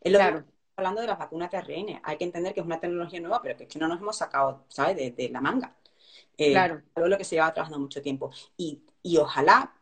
[0.00, 0.44] Es lo claro.
[0.76, 2.00] hablando de las vacunas de ARN.
[2.02, 4.16] Hay que entender que es una tecnología nueva, pero que es que no nos hemos
[4.16, 5.74] sacado, ¿sabes?, de, la manga.
[6.36, 6.82] Eh, claro.
[6.94, 8.30] Algo lo que se lleva trabajando mucho tiempo.
[8.56, 9.74] Y, y ojalá,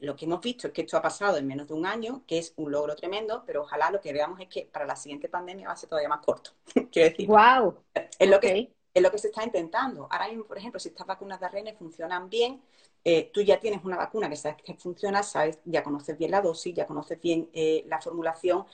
[0.00, 2.38] lo que hemos visto es que esto ha pasado en menos de un año, que
[2.38, 5.68] es un logro tremendo, pero ojalá lo que veamos es que para la siguiente pandemia
[5.68, 6.52] va a ser todavía más corto.
[6.92, 7.28] Quiero decir.
[7.28, 7.76] ¡Wow!
[8.18, 10.08] Es lo que es lo que se está intentando.
[10.10, 12.60] Ahora mismo, por ejemplo, si estas vacunas de ARN funcionan bien,
[13.04, 16.40] eh, tú ya tienes una vacuna que sabes que funciona, sabes, ya conoces bien la
[16.40, 18.66] dosis, ya conoces bien eh, la formulación.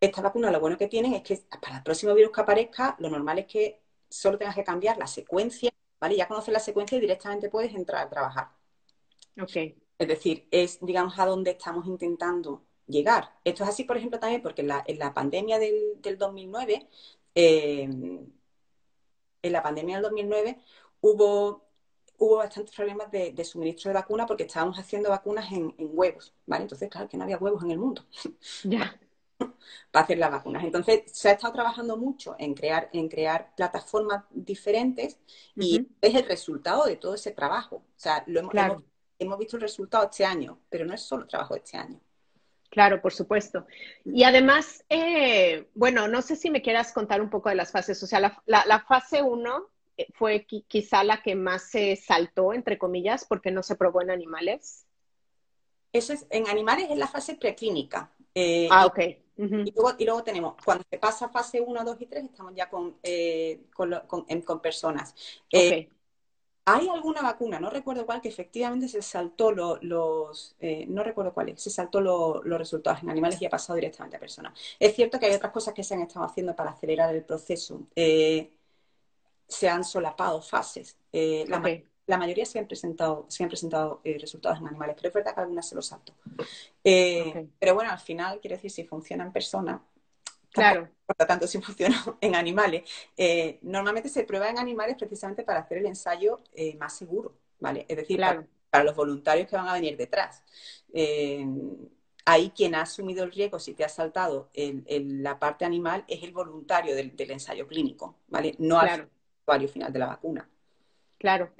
[0.00, 3.10] Esta vacuna lo bueno que tienen es que para el próximo virus que aparezca, lo
[3.10, 6.16] normal es que solo tengas que cambiar la secuencia, ¿vale?
[6.16, 8.48] Ya conoces la secuencia y directamente puedes entrar a trabajar.
[9.40, 9.74] Ok.
[9.98, 13.32] Es decir, es, digamos, a donde estamos intentando llegar.
[13.44, 16.88] Esto es así, por ejemplo, también porque en la, pandemia del, 2009,
[17.34, 17.82] eh,
[19.42, 20.58] en la pandemia del 2009
[21.00, 21.68] hubo
[22.18, 26.62] hubo bastantes problemas de, suministro de vacuna porque estábamos haciendo vacunas en, huevos, ¿vale?
[26.62, 28.04] Entonces, claro, que no había huevos en el mundo.
[28.64, 28.98] Ya.
[29.92, 30.64] para hacer las vacunas.
[30.64, 35.20] Entonces, se ha estado trabajando mucho en crear, en crear plataformas diferentes
[35.54, 37.76] y es el resultado de todo ese trabajo.
[37.76, 38.82] O sea, lo hemos, hemos,
[39.38, 42.00] visto el resultado este año, pero no es solo trabajo este año.
[42.70, 43.66] Claro, por supuesto.
[44.04, 48.02] Y además, eh, bueno, no sé si me quieras contar un poco de las fases.
[48.02, 52.78] O sea, la, la fase 1 eh, fue quizá la que más se saltó, entre
[52.78, 54.86] comillas, porque no se probó en animales.
[55.92, 58.12] Eso es, en animales es la fase preclínica.
[58.32, 58.98] Eh, ah, ok.
[59.36, 63.64] y, luego, tenemos, cuando se pasa fase 1, 2 y 3, estamos ya con, eh,
[63.74, 65.14] con, personas.
[66.70, 70.56] Hay alguna vacuna, no recuerdo cuál, que efectivamente se saltó los,
[70.88, 74.20] no recuerdo cuál es, se saltó los resultados en animales y ha pasado directamente a
[74.20, 74.58] personas.
[74.78, 77.86] Es cierto que hay otras cosas que se han estado haciendo para acelerar el proceso
[79.48, 80.96] se han solapado fases.
[81.12, 85.14] Eh, la, mayoría se han presentado, se han presentado eh, resultados en animales, pero es
[85.14, 86.14] verdad que algunas se los salto.
[86.84, 89.80] Eh, pero bueno, al final, quiere decir, si funciona en personas,
[90.52, 90.88] Claro.
[91.06, 92.82] Por lo tanto, si funciona en animales.
[93.62, 96.40] normalmente se prueba en animales precisamente para hacer el ensayo
[96.78, 97.86] más seguro, ¿vale?
[97.88, 98.20] Es decir,
[98.70, 100.44] para, los voluntarios que van a venir detrás.
[102.24, 106.32] ahí quien ha asumido el riesgo, si te ha saltado la parte animal, es el
[106.32, 108.54] voluntario del, ensayo clínico, ¿vale?
[108.58, 109.08] No claro
[109.68, 110.48] final de la vacuna.
[111.18, 111.50] Claro,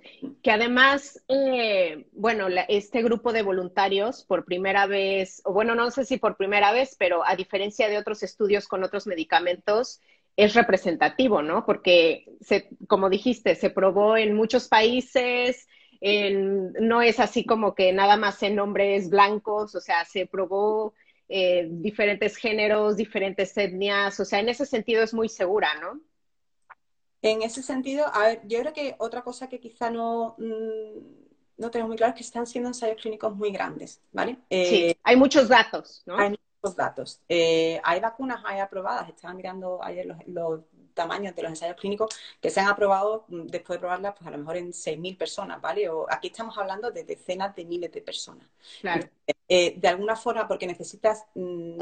[0.41, 6.05] que además, eh, bueno, este grupo de voluntarios por primera vez, o bueno, no sé
[6.05, 10.01] si por primera vez, pero a diferencia de otros estudios con otros medicamentos,
[10.37, 11.67] es representativo, ¿no?
[11.67, 15.67] Porque, se, como dijiste, se probó en muchos países,
[16.01, 20.95] no es así como que nada más en hombres blancos, o sea, se probó
[21.29, 26.01] eh, diferentes géneros, diferentes etnias, o sea, en ese sentido es muy segura, ¿no?
[27.23, 31.71] En ese sentido, a ver, yo creo que otra cosa que quizá no, mm, no
[31.71, 34.35] tenemos muy claro es que están siendo ensayos clínicos muy grandes, ¿vale?
[34.49, 36.17] sí, eh, hay muchos datos, ¿no?
[36.17, 37.21] Hay muchos datos.
[37.29, 40.61] Eh, hay vacunas hay aprobadas, estaba mirando ayer los,
[40.95, 44.31] tamaños de los ensayos clínicos que se han aprobado mm, después de probarlas, pues a
[44.33, 45.89] lo mejor en 6.000 personas, ¿vale?
[45.89, 48.47] O aquí estamos hablando de decenas de miles de personas.
[48.81, 49.09] Claro.
[49.49, 51.79] de alguna forma, porque necesitas mm,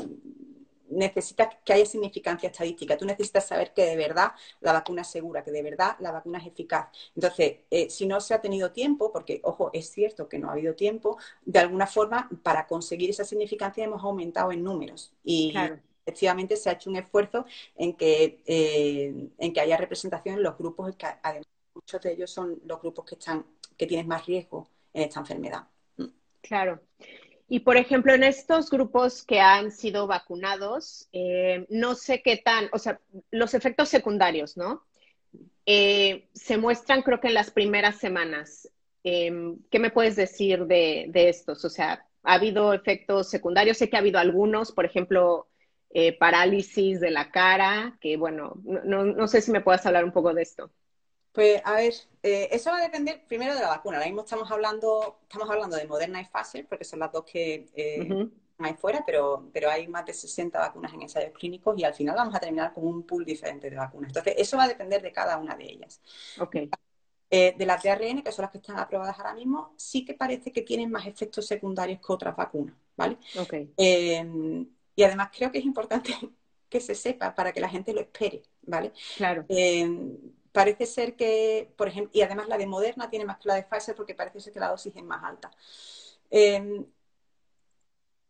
[0.90, 2.96] necesitas que haya significancia estadística.
[2.96, 6.38] Tú necesitas saber que de verdad la vacuna es segura, que de verdad la vacuna
[6.38, 6.88] es eficaz.
[7.14, 10.52] Entonces, eh, si no se ha tenido tiempo, porque, ojo, es cierto que no ha
[10.52, 15.12] habido tiempo, de alguna forma, para conseguir esa significancia hemos aumentado en números.
[15.24, 15.54] Y
[16.04, 20.56] efectivamente se ha hecho un esfuerzo en que, eh, en que haya representación en los
[20.56, 23.44] grupos, que además muchos de ellos son los grupos que, están,
[23.76, 25.68] que tienen más riesgo en esta enfermedad.
[26.40, 26.80] Claro.
[27.48, 32.68] Y por ejemplo, en estos grupos que han sido vacunados, eh, no sé qué tan,
[32.72, 34.82] o sea, los efectos secundarios, ¿no?
[35.64, 38.68] Eh, se muestran creo que en las primeras semanas.
[39.04, 41.64] Em, ¿Qué me puedes decir de, estos?
[41.64, 43.78] O sea, ¿ha habido efectos secundarios?
[43.78, 45.46] Sé que ha habido algunos, por ejemplo,
[45.90, 50.12] eh, parálisis de la cara, que bueno, no, no sé si me puedes hablar un
[50.12, 50.72] poco de esto.
[51.36, 53.98] Pues a ver, eh, eso va a depender primero de la vacuna.
[53.98, 57.68] Ahora mismo estamos hablando, estamos hablando de Moderna y Pfizer, porque son las dos que
[57.74, 61.92] eh, hay fuera, pero, pero hay más de 60 vacunas en ensayos clínicos y al
[61.92, 64.08] final vamos a terminar con un pool diferente de vacunas.
[64.08, 66.00] Entonces, eso va a depender de cada una de ellas.
[66.40, 66.70] Okay.
[67.28, 70.14] Eh, de las de ARN, que son las que están aprobadas ahora mismo, sí que
[70.14, 73.18] parece que tienen más efectos secundarios que otras vacunas, ¿vale?
[73.38, 73.74] Okay.
[73.76, 76.14] y además creo que es importante
[76.70, 78.94] que se sepa para que la gente lo espere, ¿vale?
[79.18, 79.44] Claro
[80.56, 83.64] parece ser que, por ejemplo, y además la de Moderna tiene más que la de
[83.64, 85.50] Pfizer porque parece ser que la dosis es más alta.
[86.30, 86.82] Em,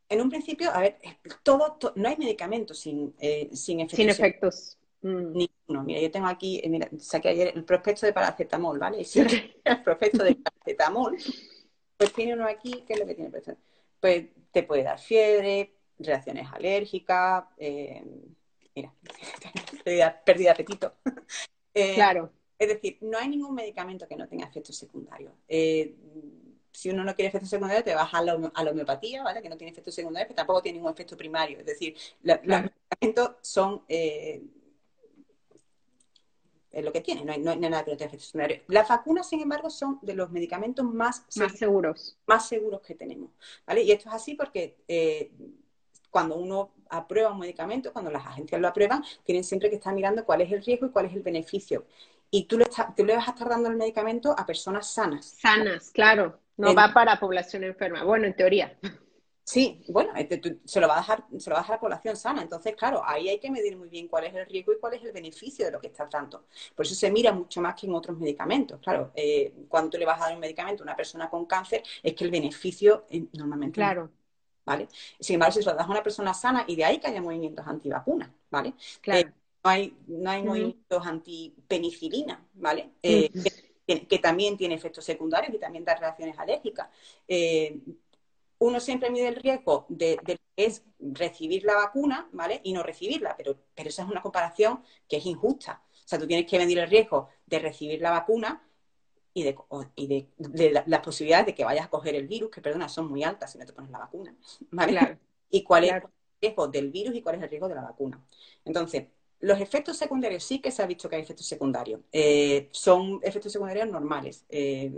[0.09, 0.99] en un principio, a ver,
[1.45, 3.97] todo, no hay medicamentos sin, eh, sin efectos.
[3.97, 4.79] Sin efectos.
[5.03, 5.37] Mm.
[5.37, 5.85] Ninguno.
[5.85, 9.03] Mira, yo tengo aquí, eh, mira, saqué ayer el prospecto de paracetamol, ¿vale?
[9.03, 9.21] Y si
[9.65, 11.17] el prospecto de paracetamol,
[11.97, 13.31] pues tiene uno aquí, ¿qué es lo que tiene?
[14.01, 18.03] Pues te puede dar fiebre, reacciones alérgicas, eh,
[18.75, 18.93] mira,
[20.25, 20.93] pérdida de apetito.
[21.77, 22.33] Eh, claro.
[22.59, 25.35] Es decir, no hay ningún medicamento que no tenga efectos secundarios.
[25.47, 25.95] Eh,
[26.73, 29.43] si uno no quiere efectos secundarios, te vas a la, homeopatía, ¿vale?
[29.43, 31.59] Que no tiene efectos secundarios, pero tampoco tiene ningún efecto primario.
[31.61, 34.43] Es decir, los medicamentos son eh,
[36.71, 38.62] es lo que tiene, no hay, nada que no tenga efectos secundarios.
[38.69, 42.19] Las vacunas, sin embargo, son de los medicamentos más, seguros.
[42.27, 43.31] Más seguros que tenemos.
[43.67, 43.83] ¿vale?
[43.83, 44.77] Y esto es así porque
[46.11, 50.25] cuando uno aprueba un medicamento, cuando las agencias lo aprueban, tienen siempre que estar mirando
[50.25, 51.87] cuál es el riesgo y cuál es el beneficio.
[52.31, 55.37] Y tú le, vas a estar dando el medicamento a personas sanas.
[55.40, 56.40] Sanas, claro.
[56.57, 58.03] No va para población enferma.
[58.03, 58.77] Bueno, en teoría.
[59.46, 61.81] Sí, bueno, este, se lo va a dejar, se lo va a dejar a la
[61.81, 62.42] población sana.
[62.42, 65.05] Entonces, claro, ahí hay que medir muy bien cuál es el riesgo y cuál es
[65.05, 66.46] el beneficio de lo que estás dando.
[66.75, 68.81] Por eso se mira mucho más que en otros medicamentos.
[68.81, 71.85] Claro, eh, cuando tú le vas a dar un medicamento a una persona con cáncer,
[72.03, 74.11] es que el beneficio eh, normalmente claro.
[74.67, 74.89] ¿Vale?
[75.21, 77.23] Sin embargo, si se lo das a una persona sana, y de ahí que haya
[77.23, 78.75] movimientos antivacunas, ¿vale?
[79.01, 79.21] Claro.
[79.21, 79.33] Eh,
[79.65, 82.91] no hay, no hay movimientos antipenicilina, ¿vale?
[83.03, 83.31] Eh,
[83.87, 86.89] que, también tiene efectos secundarios y también da reacciones alérgicas.
[87.27, 87.79] Eh,
[88.59, 92.61] uno siempre mide el riesgo de, de, es recibir la vacuna, ¿vale?
[92.65, 95.83] Y no recibirla, pero, pero esa es una comparación que es injusta.
[95.93, 98.66] O sea, tú tienes que medir el riesgo de recibir la vacuna
[99.37, 99.55] y de,
[99.96, 103.22] y de, las posibilidades de que vayas a coger el virus, que perdona, son muy
[103.22, 104.35] altas si no te pones la vacuna.
[104.70, 105.18] ¿vale?
[105.51, 106.03] y cuál es el
[106.40, 108.18] riesgo del virus y cuál es el riesgo de la vacuna.
[108.64, 109.05] Entonces,
[109.40, 112.01] los efectos secundarios sí que se ha visto que hay efectos secundarios.
[112.12, 114.46] Eh, son efectos secundarios normales.
[114.49, 114.90] Eh,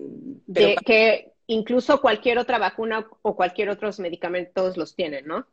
[0.87, 5.49] que incluso cualquier otra vacuna o cualquier otros medicamentos los tienen, ¿no?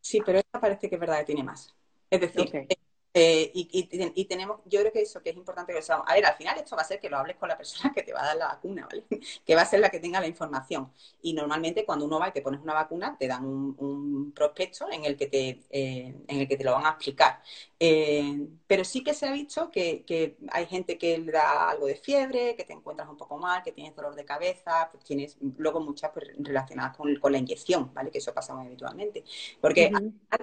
[0.00, 1.72] Sí, pero esta parece que es verdad que tiene más.
[2.10, 2.66] Es decir,
[3.14, 6.36] eh, y, tenemos, yo creo que eso que es importante que lo A ver, al
[6.36, 8.26] final esto va a ser que lo hables con la persona que te va a
[8.26, 9.04] dar la vacuna, ¿vale?
[9.46, 10.92] que va a ser la que tenga la información.
[11.22, 15.04] Y normalmente cuando uno va y te pones una vacuna, te dan un, prospecto en
[15.04, 17.40] el que te, eh, en el que te lo van a explicar.
[17.80, 21.96] Eh, pero sí que se ha visto que, hay gente que le da algo de
[21.96, 25.80] fiebre, que te encuentras un poco mal, que tienes dolor de cabeza, pues tienes luego
[25.80, 28.10] muchas pues, relacionadas con, la inyección, ¿vale?
[28.10, 29.24] Que eso pasa muy habitualmente.
[29.60, 29.90] Porque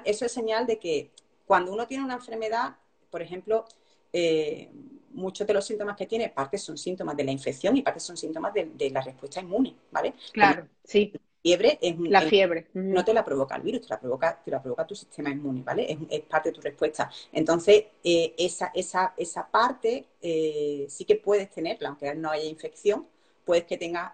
[0.03, 1.11] eso es señal de que
[1.45, 2.75] cuando uno tiene una enfermedad,
[3.09, 3.65] por ejemplo,
[4.11, 4.69] eh,
[5.11, 8.17] muchos de los síntomas que tiene, parte son síntomas de la infección y parte son
[8.17, 10.13] síntomas de, la respuesta inmune, ¿vale?
[10.31, 11.13] Claro, sí.
[11.41, 12.67] Fiebre es la fiebre.
[12.73, 15.61] No te la provoca el virus, te la provoca, te la provoca tu sistema inmune,
[15.61, 15.97] ¿vale?
[16.09, 17.11] Es, parte de tu respuesta.
[17.31, 23.05] Entonces, eh, esa, esa, esa parte eh, sí que puedes tenerla, aunque no haya infección,
[23.45, 24.13] puedes que tengas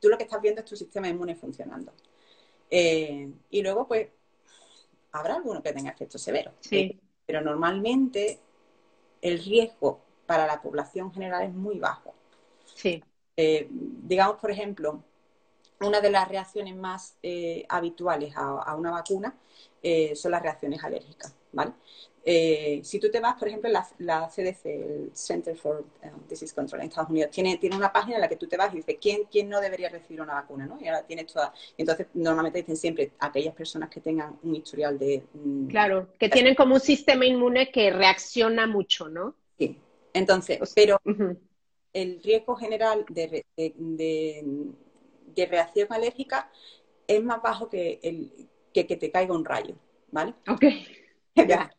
[0.00, 1.92] tú lo que estás viendo es tu sistema inmune funcionando.
[2.70, 4.08] y luego, pues,
[5.12, 6.54] habrá alguno que tenga efectos severos.
[6.60, 6.98] Sí.
[7.26, 8.40] Pero normalmente
[9.20, 12.14] el riesgo para la población general es muy bajo.
[12.74, 13.02] Sí.
[13.36, 15.02] Eh, digamos, por ejemplo,
[15.80, 19.34] una de las reacciones más eh, habituales a, una vacuna
[19.82, 21.72] eh, son las reacciones alérgicas, ¿vale?
[22.24, 25.84] Si tú te vas, por ejemplo, la, la CDC, el Center for
[26.28, 28.72] Disease Control en Estados Unidos, tiene, tiene una página en la que tú te vas
[28.72, 30.78] y dices quién, quién no debería recibir una vacuna, ¿no?
[30.80, 31.52] Y ahora tienes toda.
[31.76, 35.24] Entonces, normalmente dicen siempre aquellas personas que tengan un historial de.
[35.34, 39.34] Mm, claro, que tienen como un sistema inmune que reacciona mucho, ¿no?
[39.58, 39.78] Sí.
[40.12, 41.00] Entonces, pero
[41.92, 43.44] el riesgo general de,
[45.48, 46.50] reacción alérgica
[47.06, 49.74] es más bajo que, el, que, te caiga un rayo,
[50.10, 50.34] ¿vale?
[50.48, 50.64] Ok.
[51.48, 51.70] ya.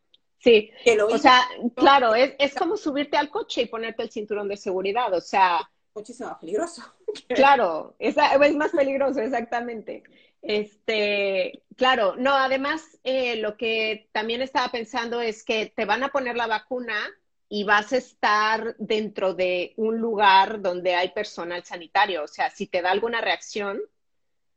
[0.43, 0.69] Sí.
[1.09, 5.13] o sea, claro, es, es como subirte al coche y ponerte el cinturón de seguridad,
[5.13, 5.59] o sea.
[5.95, 6.83] Muchísimo más peligroso.
[7.29, 10.03] Claro, es, es más peligroso, exactamente.
[10.41, 16.09] Este, claro, no, además, eh, lo que también estaba pensando es que te van a
[16.09, 16.95] poner la vacuna
[17.47, 22.23] y vas a estar dentro de un lugar donde hay personal sanitario.
[22.23, 23.79] O sea, si te da alguna reacción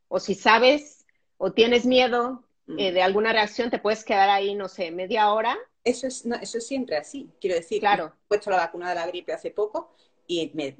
[0.07, 1.05] o si sabes
[1.37, 2.43] o tienes miedo
[2.77, 5.57] eh, de alguna reacción, te puedes quedar ahí, no sé, media hora.
[5.87, 7.29] Eso es, eso es siempre así.
[7.39, 8.13] Quiero decir, claro.
[8.25, 9.95] he puesto la vacuna de la gripe hace poco
[10.27, 10.73] y me,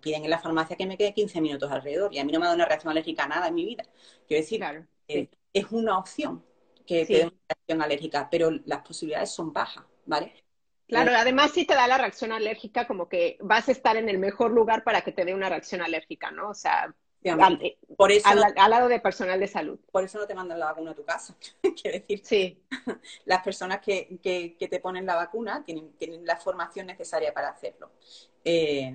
[0.00, 2.46] piden en la farmacia que me quede 15 minutos alrededor y a mí no me
[2.46, 3.84] da una reacción alérgica a nada en mi vida.
[4.26, 6.44] Quiero decir, claro, eh, es una opción
[6.84, 10.32] que te dé una reacción alérgica, pero las posibilidades son bajas, ¿vale?
[10.88, 14.18] Claro, además si te da la reacción alérgica, como que vas a estar en el
[14.18, 16.48] mejor lugar para que te dé una reacción alérgica, ¿no?
[16.48, 16.94] O sea,
[17.24, 19.78] al, por eso al, lado de personal de salud.
[19.90, 21.36] Por eso no te mandan la vacuna a tu casa.
[21.82, 22.62] Quiero decir, sí.
[23.24, 27.90] las personas que, que, te ponen la vacuna tienen, tienen la formación necesaria para hacerlo.
[28.44, 28.94] Eh,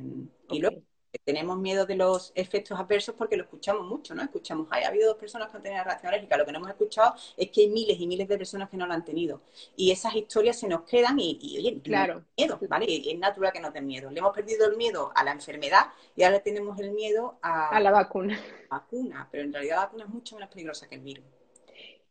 [0.49, 0.81] y luego,
[1.19, 4.23] tenemos miedo de los efectos adversos porque lo escuchamos mucho, ¿no?
[4.23, 6.37] Escuchamos, ha habido dos personas que han tenido reacción alérgica.
[6.37, 8.87] Lo que no hemos escuchado es que hay miles y miles de personas que no
[8.87, 9.41] lo han tenido.
[9.75, 12.23] Y esas historias se nos quedan y, oye, claro.
[12.37, 12.85] miedo, ¿vale?
[12.87, 14.09] es natural que nos den miedo.
[14.09, 17.79] Le hemos perdido el miedo a la enfermedad y ahora tenemos el miedo a, a
[17.79, 18.39] la vacuna.
[18.69, 21.23] Vacuna, pero en realidad la vacuna es mucho menos peligrosa que el virus.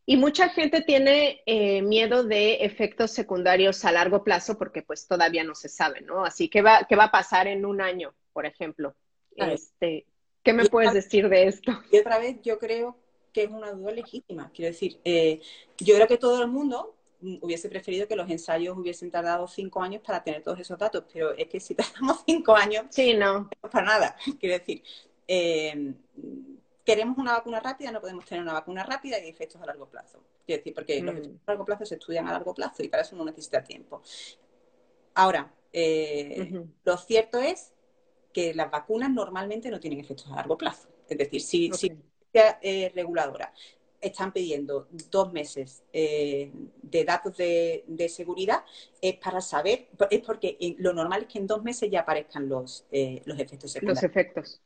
[0.05, 5.45] Y mucha gente tiene eh, miedo de efectos secundarios a largo plazo porque pues todavía
[5.45, 6.25] no se sabe, ¿no?
[6.25, 8.95] Así que va, ¿qué va a pasar en un año, por ejemplo?
[9.37, 10.07] Este,
[10.43, 11.73] ¿Qué me puedes decir de esto?
[11.91, 12.97] Y otra vez, yo creo
[13.33, 14.51] que es una duda legítima.
[14.53, 15.41] Quiero decir, eh,
[15.79, 16.97] yo creo que todo el mundo
[17.41, 21.33] hubiese preferido que los ensayos hubiesen tardado cinco años para tener todos esos datos, pero
[21.33, 23.49] es que si tardamos cinco años, sí, no.
[23.63, 24.17] no para nada.
[24.41, 24.83] Quiero decir,
[25.29, 25.95] eh,
[26.85, 30.23] queremos una vacuna rápida, no podemos tener una vacuna rápida y efectos a largo plazo.
[30.45, 31.19] Quiero decir, porque los mm.
[31.19, 34.03] efectos a largo plazo se estudian a largo plazo y para eso no necesita tiempo.
[35.15, 37.72] Ahora, eh, lo cierto es
[38.33, 40.89] que las vacunas normalmente no tienen efectos a largo plazo.
[41.09, 41.71] Es decir, si,
[42.33, 43.53] la eh, reguladora
[44.01, 46.51] están pidiendo dos meses eh,
[46.83, 48.65] de datos de, seguridad,
[49.01, 52.87] es para saber, es porque lo normal es que en dos meses ya aparezcan los,
[53.25, 54.03] los efectos secundarios.
[54.03, 54.61] Los efectos,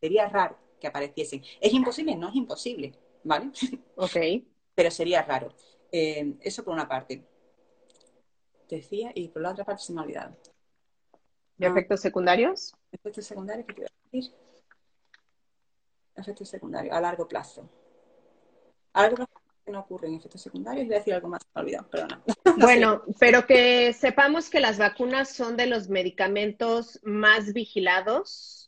[0.00, 1.42] Sería raro que apareciesen.
[1.60, 2.16] ¿Es imposible?
[2.16, 3.50] No es imposible, ¿vale?
[3.96, 4.16] Ok.
[4.74, 5.52] Pero sería raro.
[5.92, 7.22] Eh, eso por una parte.
[8.68, 10.36] Decía, y por la otra parte se me ha olvidado.
[11.58, 11.70] ¿De ah.
[11.70, 12.72] efectos secundarios?
[12.92, 14.32] Efectos secundarios, ¿qué quiero decir?
[16.16, 17.68] Efectos secundarios, a largo plazo.
[18.92, 19.30] A largo plazo
[19.66, 20.86] no ocurren efectos secundarios.
[20.86, 22.22] Voy a decir algo más, me olvidado, perdona.
[22.60, 28.60] Bueno, pero que sepamos que las vacunas son de los medicamentos más vigilados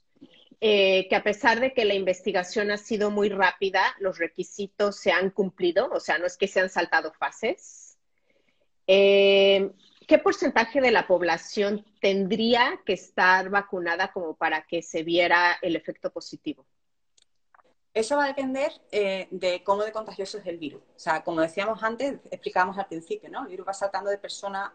[0.65, 5.11] eh, que a pesar de que la investigación ha sido muy rápida, los requisitos se
[5.11, 7.99] han cumplido, o sea, no es que se han saltado fases.
[8.87, 9.73] Eh,
[10.07, 15.77] ¿Qué porcentaje de la población tendría que estar vacunada como para que se viera el
[15.77, 16.67] efecto positivo?
[17.95, 20.81] Eso va a depender eh, de cómo de contagioso es el virus.
[20.97, 23.43] O sea, como decíamos antes, explicábamos al principio, ¿no?
[23.43, 24.75] El virus va saltando de persona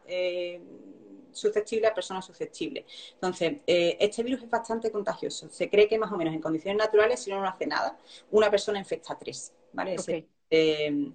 [1.38, 2.86] susceptible a personas susceptibles.
[3.14, 5.50] Entonces, eh, este virus es bastante contagioso.
[5.50, 7.98] Se cree que más o menos en condiciones naturales, si no, no hace nada,
[8.32, 9.54] una persona infecta a tres.
[9.72, 9.96] ¿vale?
[10.50, 11.12] Eh,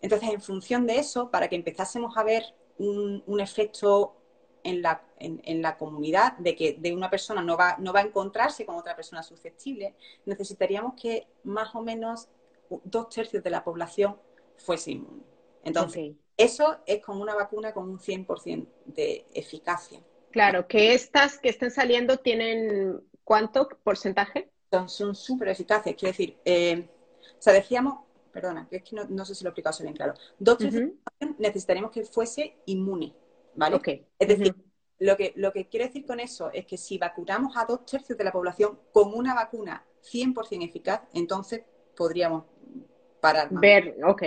[0.00, 2.44] entonces, en función de eso, para que empezásemos a ver
[2.78, 4.16] un, efecto
[4.62, 8.04] en la, en, la, comunidad de que de una persona no va, no va a
[8.04, 9.94] encontrarse con otra persona susceptible,
[10.26, 12.28] necesitaríamos que más o menos
[12.84, 14.18] dos tercios de la población
[14.56, 15.22] fuese inmune.
[15.62, 20.00] Entonces, eso es como una vacuna con un 100% de eficacia.
[20.30, 24.50] Claro, que estas que estén saliendo tienen cuánto porcentaje?
[24.86, 25.94] Son súper eficaces.
[25.94, 26.88] Quiero decir, eh,
[27.38, 28.03] o sea, decíamos,
[28.34, 30.14] perdona, que es que no, sé si lo he explicado bien claro.
[30.38, 30.90] Dos tercios
[31.38, 33.14] necesitaríamos que fuese inmune,
[33.54, 33.80] ¿vale?
[34.18, 34.54] Es decir,
[34.98, 38.18] lo, que, lo que quiero decir con eso es que si vacunamos a dos tercios
[38.18, 41.62] de la población con una vacuna 100% eficaz, entonces
[41.96, 42.44] podríamos
[43.20, 43.48] parar.
[43.52, 44.22] Ver, ok.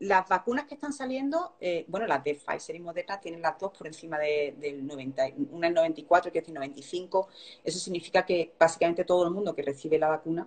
[0.00, 3.72] las vacunas que están saliendo, eh, bueno, las de Pfizer y Moderna tienen las dos
[3.76, 7.28] por encima del 90, una en 94 y otra en 95.
[7.64, 10.46] Eso significa que básicamente todo el mundo que recibe la vacuna.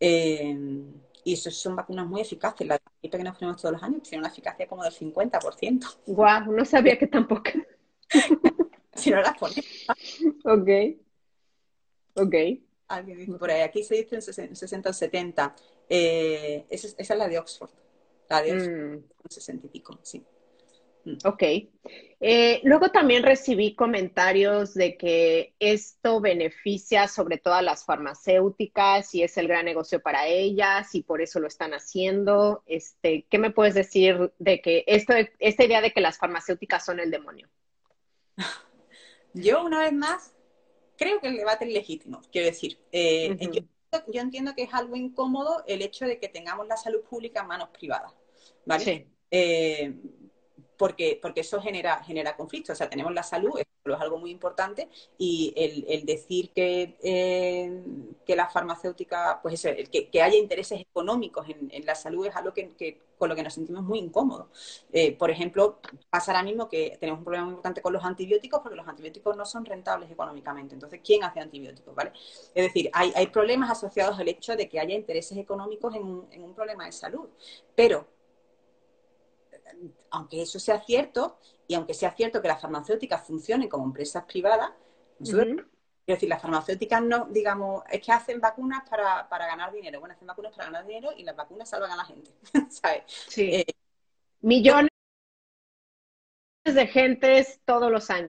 [0.00, 0.56] Eh,
[1.24, 2.66] y eso son vacunas muy eficaces.
[2.66, 5.98] La gripe que nos ponemos todos los años tiene una eficacia como del 50%.
[6.06, 7.50] Guau, no sabía que tampoco.
[8.94, 9.86] si no las pones.
[10.44, 10.68] ok.
[12.14, 12.34] Ok.
[12.88, 15.54] Alguien dice por ahí, aquí se dice en 60 o 70.
[15.88, 17.70] Eh, esa, es la de Oxford.
[18.28, 19.66] La de Oxford, 60 mm.
[19.66, 20.24] y pico, sí.
[21.24, 21.42] Ok.
[22.22, 29.22] Eh, luego también recibí comentarios de que esto beneficia sobre todo a las farmacéuticas y
[29.22, 32.62] es el gran negocio para ellas y por eso lo están haciendo.
[32.66, 37.00] Este, ¿Qué me puedes decir de que esto, esta idea de que las farmacéuticas son
[37.00, 37.48] el demonio?
[39.32, 40.34] Yo, una vez más,
[40.96, 42.20] creo que el debate es legítimo.
[42.32, 43.36] Quiero decir, eh,
[44.12, 47.46] yo, entiendo que es algo incómodo el hecho de que tengamos la salud pública en
[47.46, 48.12] manos privadas.
[48.66, 48.84] ¿Vale?
[48.84, 49.06] Sí.
[49.30, 49.94] Eh,
[50.80, 52.72] porque, porque eso genera, genera conflictos.
[52.72, 57.84] O sea, tenemos la salud, eso es algo muy importante, y el, decir que, eh,
[58.24, 62.54] que la farmacéutica, pues eso, que, que haya intereses económicos en, la salud es algo
[62.54, 64.86] que, con lo que nos sentimos muy incómodos.
[64.90, 68.60] Eh, por ejemplo, pasa ahora mismo que tenemos un problema muy importante con los antibióticos
[68.62, 70.72] porque los antibióticos no son rentables económicamente.
[70.74, 71.94] Entonces, ¿quién hace antibióticos?
[71.94, 72.12] ¿vale?
[72.54, 76.28] Es decir, hay, hay problemas asociados al hecho de que haya intereses económicos en un,
[76.32, 77.28] en un problema de salud.
[77.74, 78.06] Pero
[80.10, 84.72] aunque eso sea cierto, y aunque sea cierto que las farmacéuticas funcionen como empresas privadas,
[85.20, 90.00] es decir, las farmacéuticas no, digamos, es que hacen vacunas para, ganar dinero.
[90.00, 92.32] Bueno, hacen vacunas para ganar dinero y las vacunas salvan a la gente,
[92.70, 93.04] ¿sabes?
[93.06, 93.54] Sí.
[93.54, 93.64] Eh,
[94.42, 94.90] Millones
[96.64, 98.30] de gentes todos los años.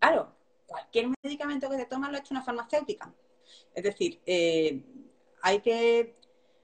[0.00, 0.36] Claro,
[0.66, 3.12] cualquier medicamento que te toman lo ha hecho una farmacéutica.
[3.74, 4.84] Es decir, eh,
[5.42, 6.16] hay que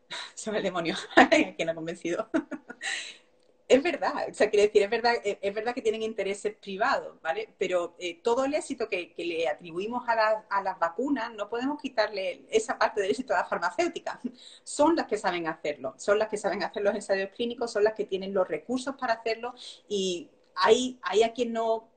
[0.35, 0.97] se el demonio,
[1.57, 2.29] que no ha convencido.
[3.69, 7.55] es verdad, o sea, quiere decir, es verdad, es verdad que tienen intereses privados, ¿vale?
[7.59, 12.45] Pero eh, todo el éxito que, le atribuimos a, a, las vacunas, no podemos quitarle
[12.51, 14.19] esa parte del éxito a las farmacéuticas.
[14.63, 17.95] Son las que saben hacerlo, son las que saben hacer los ensayos clínicos, son las
[17.95, 19.55] que tienen los recursos para hacerlo
[19.89, 21.89] y hay, hay a quien no,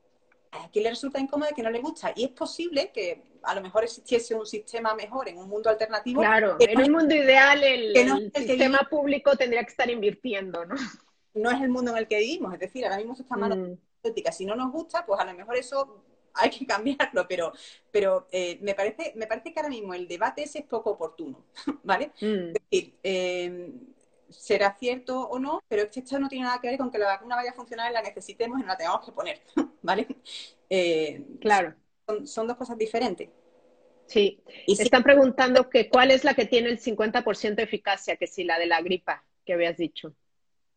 [0.52, 2.14] a quien le resulta incómodo que no le gusta.
[2.16, 6.22] Y es posible que a lo mejor existiese un sistema mejor en un mundo alternativo.
[6.22, 10.76] Claro, en un mundo ideal el, sistema público tendría que estar invirtiendo, ¿no?
[11.34, 13.78] No es el mundo en el que vivimos, es decir, ahora mismo se está mm.
[14.32, 17.54] Si no nos gusta, pues a lo mejor eso hay que cambiarlo, pero,
[17.90, 21.46] pero eh, me, parece, me parece que ahora mismo el debate ese es poco oportuno,
[21.84, 22.12] ¿vale?
[22.20, 22.50] Mm.
[22.50, 23.72] Es decir, eh,
[24.30, 27.38] será cierto o no, pero esto no tiene nada que ver con que la vacuna
[27.38, 29.42] vaya a funcionar y la necesitemos y no la tengamos que poner,
[29.82, 30.06] ¿vale?
[30.70, 31.74] Eh, claro
[32.26, 33.30] son, dos cosas diferentes.
[34.06, 38.28] Sí, y están preguntando que cuál es la que tiene el 50% de eficacia, que
[38.28, 40.14] si la de la gripa que habías dicho.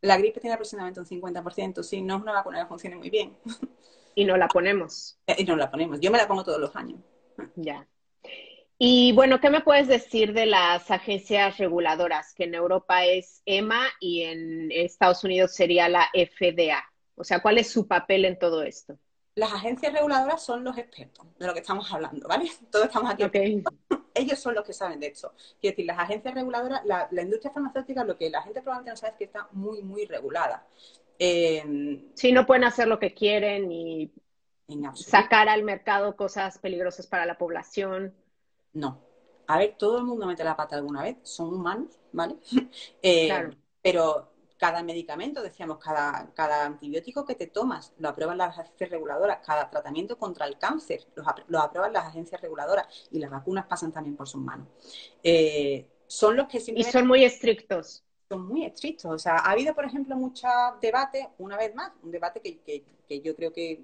[0.01, 3.37] La gripe tiene aproximadamente un 50%, sí, no es una vacuna que funcione muy bien.
[4.13, 5.19] Y no la ponemos.
[5.29, 6.01] Eh, y no la ponemos.
[6.01, 7.01] Yo me la pongo todos los años.
[7.55, 7.87] Ya.
[8.77, 12.35] Y bueno, ¿qué me puedes decir de las agencias reguladoras?
[12.35, 16.83] Que en Europa es EMA y en Estados Unidos sería la FDA.
[17.15, 18.99] O sea, ¿cuál es su papel en todo esto?
[19.41, 22.51] Las agencias reguladoras son los expertos de lo que estamos hablando, ¿vale?
[22.71, 23.25] Todos estamos aquí.
[24.15, 25.33] Ellos son los que saben de esto.
[25.59, 29.13] Quiero decir, las agencias reguladoras, la, industria farmacéutica, lo que la gente probablemente no sabe
[29.13, 30.67] es que está muy, muy regulada.
[31.19, 34.13] Eh, sí, no pueden hacer lo que quieren y
[34.95, 38.15] sacar al mercado cosas peligrosas para la población.
[38.75, 39.01] No.
[39.47, 42.37] A ver, todo el mundo mete la pata alguna vez, son humanos, ¿vale?
[43.03, 43.51] Eh, claro.
[43.81, 44.30] Pero
[44.61, 49.71] cada medicamento, decíamos, cada, cada antibiótico que te tomas, lo aprueban las agencias reguladoras, cada
[49.71, 51.07] tratamiento contra el cáncer,
[51.49, 54.69] lo, aprueban las agencias reguladoras y las vacunas pasan también por sus manos.
[55.23, 58.05] Eh, son los que Y son muy estrictos.
[58.29, 59.11] Son muy estrictos.
[59.11, 60.47] O sea, ha habido, por ejemplo, mucho
[60.83, 63.83] debate, una vez más, un debate que, yo creo que,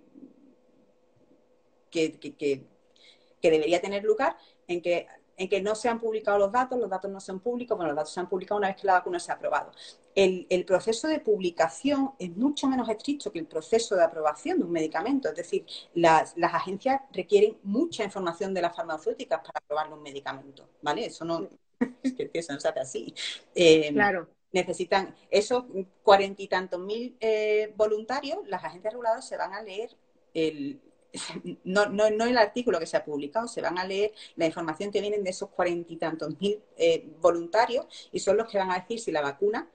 [1.90, 4.36] que, que debería tener lugar,
[4.68, 5.06] en que
[5.38, 7.96] en que no se han publicado los datos, los datos no son públicos, bueno, los
[7.96, 9.70] datos se han publicado una vez que la vacuna se ha aprobado.
[10.16, 14.72] El, proceso de publicación es mucho menos estricto que el proceso de aprobación de un
[14.72, 15.64] medicamento, es decir,
[15.94, 21.06] las, agencias requieren mucha información de las farmacéuticas para aprobar un medicamento, ¿vale?
[21.06, 21.48] Eso no,
[22.32, 23.14] eso no se hace así.
[23.54, 25.64] Eh, claro necesitan esos
[26.02, 29.90] cuarenta y tantos mil eh, voluntarios, las agencias reguladoras se van a leer
[30.32, 30.80] el,
[31.64, 34.90] no, no, no, el artículo que se ha publicado, se van a leer la información
[34.90, 38.70] que vienen de esos cuarenta y tantos mil eh, voluntarios y son los que van
[38.70, 39.68] a decir si la vacuna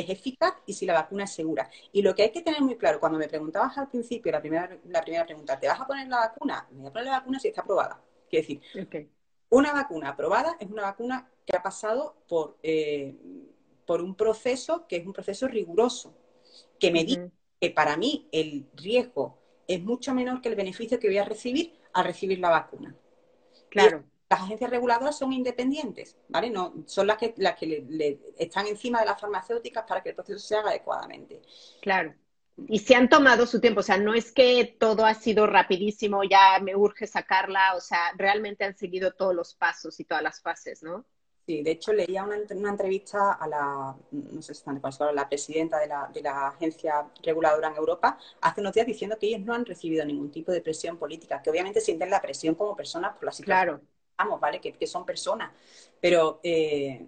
[0.00, 1.70] es eficaz y si la vacuna es segura.
[1.92, 4.78] Y lo que hay que tener muy claro, cuando me preguntabas al principio, la primera,
[4.84, 6.66] la primera pregunta, ¿te vas a poner la vacuna?
[6.70, 8.02] Me voy a poner la vacuna si está aprobada.
[8.28, 8.62] Quiero decir,
[9.50, 13.16] Una vacuna aprobada es una vacuna que ha pasado por, eh,
[13.86, 16.14] por un proceso que es un proceso riguroso,
[16.78, 17.22] que me dice
[17.60, 21.74] que para mí el riesgo es mucho menor que el beneficio que voy a recibir
[21.92, 22.94] al recibir la vacuna.
[23.70, 24.04] Claro.
[24.30, 26.50] Las agencias reguladoras son independientes, ¿vale?
[26.50, 30.14] No, son las que, las que le, están encima de las farmacéuticas para que el
[30.14, 31.40] proceso se haga adecuadamente.
[31.80, 32.14] Claro.
[32.66, 36.24] Y se han tomado su tiempo, o sea, no es que todo ha sido rapidísimo,
[36.24, 40.42] ya me urge sacarla, o sea, realmente han seguido todos los pasos y todas las
[40.42, 41.06] fases, ¿no?
[41.46, 44.62] Sí, de hecho leía una, entrevista a la, no sé si
[45.14, 49.28] la presidenta de la, de la, agencia reguladora en Europa hace unos días diciendo que
[49.28, 52.76] ellos no han recibido ningún tipo de presión política, que obviamente sienten la presión como
[52.76, 53.78] personas por la situación.
[53.78, 53.97] Claro.
[54.40, 54.60] ¿Vale?
[54.60, 55.52] Que, que son personas.
[56.00, 57.06] Pero eh,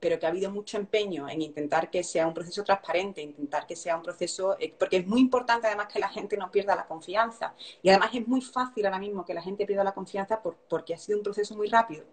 [0.00, 3.76] pero que ha habido mucho empeño en intentar que sea un proceso transparente, intentar que
[3.76, 6.86] sea un proceso, eh, porque es muy importante además que la gente no pierda la
[6.86, 7.54] confianza.
[7.82, 10.98] Y además es muy fácil ahora mismo que la gente pierda la confianza porque ha
[10.98, 12.06] sido un proceso muy rápido.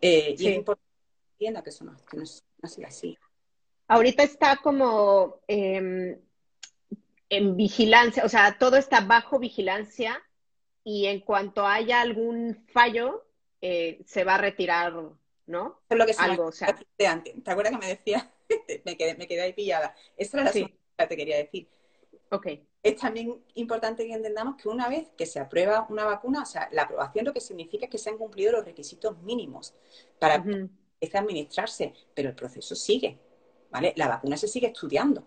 [0.00, 2.44] Eh, y es importante que entienda que eso no, es,
[2.84, 3.16] así.
[3.88, 6.18] Ahorita está como em,
[7.30, 10.22] en vigilancia, o sea, todo está bajo vigilancia
[10.84, 13.24] y en cuanto haya algún fallo,
[13.62, 14.92] eh, se va a retirar
[15.46, 15.80] ¿no?
[15.88, 16.76] lo que Algo, o sea...
[16.96, 17.06] ¿Te
[17.46, 18.30] acuerdas que me decía?
[18.84, 19.94] me, quedé, me quedé ahí pillada.
[20.16, 20.66] Esa era la sí.
[20.98, 21.68] que te quería decir.
[22.30, 22.48] Ok.
[22.82, 26.68] Es también importante que entendamos que una vez que se aprueba una vacuna, o sea,
[26.72, 29.74] la aprobación lo que significa es que se han cumplido los requisitos mínimos
[30.18, 30.68] para uh
[31.14, 33.18] administrarse, pero el proceso sigue.
[33.96, 35.24] La vacuna se sigue estudiando.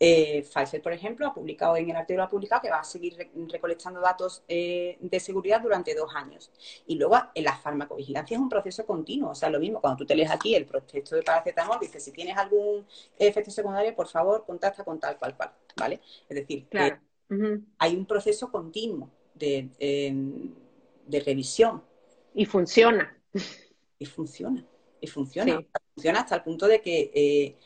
[0.00, 3.16] Eh, Pfizer, por ejemplo, ha publicado en el artículo ha publicado que va a seguir
[3.48, 6.50] recolectando datos eh, de seguridad durante dos años.
[6.86, 9.30] Y luego en la farmacovigilancia es un proceso continuo.
[9.30, 12.12] O sea, lo mismo, cuando tú te lees aquí el proceso de paracetamol, dice, si
[12.12, 12.86] tienes algún
[13.18, 16.00] efecto secundario, por favor, contacta con tal cual cual, ¿vale?
[16.28, 16.66] Es decir,
[17.78, 20.54] hay un proceso continuo de, em,
[21.06, 21.82] de revisión.
[22.34, 23.16] Y funciona.
[23.98, 24.64] Y funciona.
[25.00, 25.64] Y funciona.
[25.94, 27.56] Funciona hasta el punto de que eh,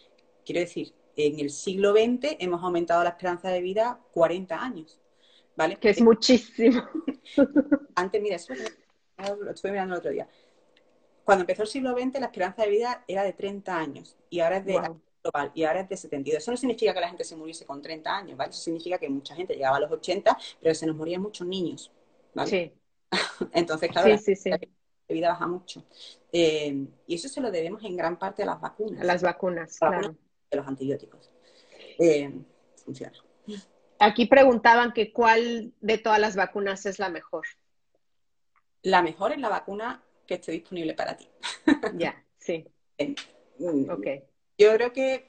[0.47, 5.01] Quiero decir, en el siglo XX hemos aumentado la esperanza de vida 40 años.
[5.57, 5.77] ¿Vale?
[5.77, 6.83] Que es muchísimo.
[7.97, 8.55] Antes, mira, eso
[9.41, 10.29] lo estuve mirando el otro día.
[11.25, 14.59] Cuando empezó el siglo XX, la esperanza de vida era de 30 años y ahora
[14.59, 16.41] es de global y ahora es de 72.
[16.41, 18.51] Eso no significa que la gente se muriese con 30 años, ¿vale?
[18.51, 21.91] Eso significa que mucha gente llegaba a los 80, pero se nos morían muchos niños,
[22.35, 22.51] ¿vale?
[22.51, 22.73] Sí.
[23.53, 24.69] Entonces, claro, la esperanza
[25.09, 25.83] de vida baja mucho.
[26.31, 29.01] Eh, y eso se lo debemos en gran parte a las vacunas.
[29.01, 30.15] A las vacunas, claro
[30.51, 31.31] de los antibióticos.
[31.99, 32.33] Eh,
[32.85, 33.13] funciona.
[33.99, 37.47] Aquí preguntaban que cuál de todas las vacunas es la mejor.
[38.83, 41.29] La mejor es la vacuna que esté disponible para ti.
[41.95, 42.67] Ya, sí.
[43.59, 44.07] Mm, ok.
[44.59, 45.29] Yo creo que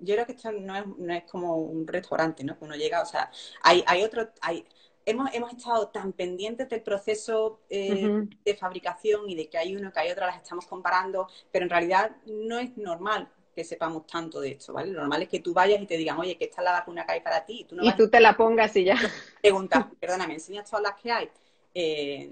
[0.00, 2.56] yo creo que esto no es, no es como un restaurante, ¿no?
[2.60, 3.30] Uno llega, o sea,
[3.62, 4.66] hay, hay otro, hay,
[5.06, 9.92] hemos, hemos estado tan pendientes del proceso eh, de fabricación y de que hay uno,
[9.92, 14.40] que hay otro, las estamos comparando, pero en realidad no es normal que sepamos tanto
[14.40, 14.90] de esto, ¿vale?
[14.90, 17.04] Lo normal es que tú vayas y te digan, oye, que esta es la vacuna
[17.04, 17.60] que hay para ti.
[17.60, 18.96] Y tú, y tú te la pongas y ya.
[19.42, 21.28] Pregunta, perdóname, enseñas todas las que hay.
[21.74, 22.30] Eh,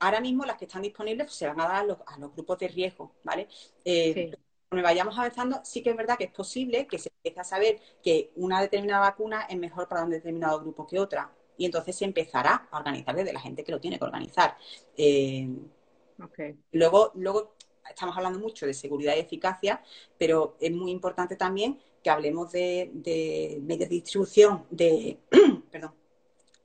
[0.00, 2.68] ahora mismo las que están disponibles pues, se van a dar a los, grupos de
[2.68, 3.48] riesgo, ¿vale?
[3.84, 4.32] Eh,
[4.68, 7.80] Cuando vayamos avanzando, sí que es verdad que es posible que se empiece a saber
[8.02, 11.30] que una determinada vacuna es mejor para un determinado grupo que otra.
[11.56, 14.56] Y entonces se empezará a organizar desde la gente que lo tiene que organizar.
[14.96, 15.48] Eh,
[16.72, 17.54] luego, luego
[17.88, 19.82] estamos hablando mucho de seguridad y eficacia,
[20.18, 22.90] pero es muy importante también que hablemos de,
[23.62, 25.18] medios de distribución, de,
[25.70, 25.92] perdón,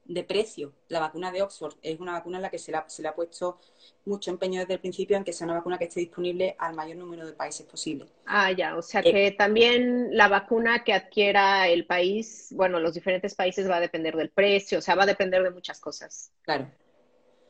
[0.05, 0.73] de precio.
[0.87, 3.59] La vacuna de Oxford es una vacuna en la que se, le ha puesto
[4.05, 6.97] mucho empeño desde el principio en que sea una vacuna que esté disponible al mayor
[6.97, 8.05] número de países posible.
[8.25, 12.93] Ah, ya, o sea eh, que también la vacuna que adquiera el país, bueno, los
[12.93, 16.31] diferentes países va a depender del precio, o sea, va a depender de muchas cosas.
[16.43, 16.69] Claro.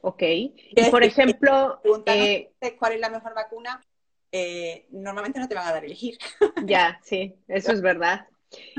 [0.06, 0.22] Ok.
[0.22, 0.56] Y
[0.92, 1.82] por ejemplo...
[2.06, 3.84] Eh, cuál es la mejor vacuna,
[4.32, 6.20] eh, normalmente no te van a dar a elegir.
[6.68, 8.28] Ya, sí, eso es verdad.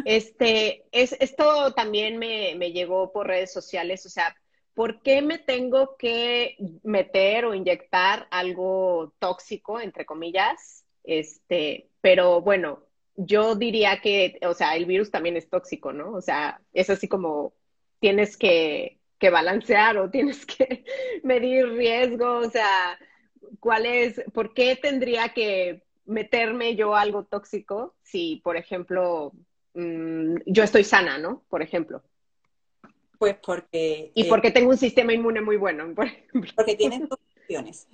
[0.04, 4.36] Este, es, esto también me, me llegó por redes sociales, o sea,
[4.72, 10.84] ¿por qué me tengo que meter o inyectar algo tóxico, entre comillas?
[11.02, 12.84] Este, pero bueno,
[13.16, 16.12] yo diría que, o sea, el virus también es tóxico, ¿no?
[16.12, 17.52] O sea, es así como
[17.98, 20.84] tienes que que balancear o tienes que
[21.22, 22.98] medir riesgo, o sea,
[23.60, 29.32] ¿cuál es, por qué tendría que meterme yo algo tóxico si, por ejemplo,
[29.74, 31.42] mm, yo estoy sana, ¿no?
[31.48, 32.02] Por ejemplo.
[33.18, 34.12] Pues porque...
[34.14, 36.52] Y porque tengo un sistema inmune muy bueno, por ejemplo.
[36.54, 37.88] Porque tienes dos opciones.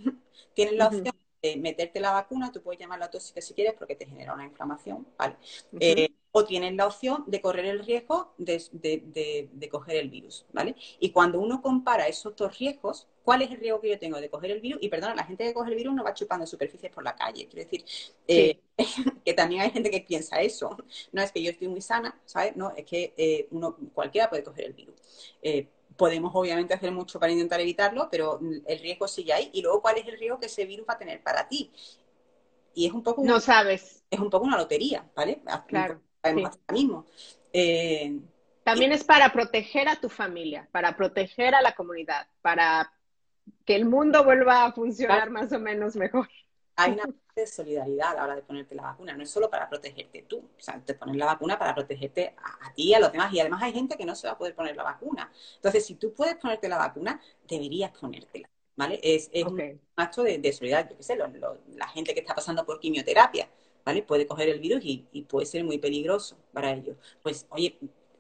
[0.55, 1.15] Tienes la opción
[1.59, 5.37] meterte la vacuna, tú puedes llamarla tóxica si quieres porque te genera una inflamación, ¿vale?
[5.81, 10.75] Eh, o tienes la opción de correr el riesgo de, coger el virus, ¿vale?
[10.99, 14.31] Y cuando uno compara esos dos riesgos, ¿cuál es el riesgo que yo tengo de
[14.31, 14.81] coger el virus?
[14.83, 17.49] Y perdona, la gente que coge el virus no va chupando superficies por la calle,
[17.49, 17.85] quiero decir,
[18.29, 18.61] eh,
[19.25, 20.77] que también hay gente que piensa eso.
[21.13, 22.57] No es que yo estoy muy sana, ¿sabes?
[22.57, 24.95] No, es que eh, uno, cualquiera puede coger el virus
[26.03, 29.51] podemos obviamente hacer mucho para intentar evitarlo, pero el riesgo sigue ahí.
[29.53, 31.71] Y luego, ¿cuál es el riesgo que ese virus va a tener para ti?
[32.75, 33.23] Y es un poco...
[33.23, 34.03] No sabes.
[34.11, 35.41] Es un poco una lotería, ¿vale?
[35.69, 36.03] Claro.
[36.73, 37.07] mismo.
[37.53, 38.19] Eh,
[38.65, 42.93] También es para proteger a tu familia, para proteger a la comunidad, para
[43.65, 46.29] que el mundo vuelva a funcionar más o menos mejor.
[46.77, 47.05] Hay una
[47.35, 50.39] de solidaridad a la hora de ponerte la vacuna, no es solo para protegerte tú,
[50.39, 53.41] o sea, te pones la vacuna para protegerte a, ti y a los demás, y
[53.41, 55.31] además hay gente que no se va a poder poner la vacuna.
[55.57, 59.01] Entonces, si tú puedes ponerte la vacuna, deberías ponértela, ¿vale?
[59.03, 63.49] Es, un acto de, solidaridad, yo qué sé, la gente que está pasando por quimioterapia,
[63.85, 64.03] ¿vale?
[64.03, 66.97] Puede coger el virus y, puede ser muy peligroso para ellos.
[67.23, 67.79] Pues, oye,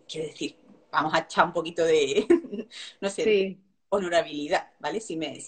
[0.08, 0.56] quiero decir,
[0.90, 2.26] vamos a echar un poquito de,
[3.00, 5.00] no sé, honorabilidad, ¿vale?
[5.00, 5.38] Si me,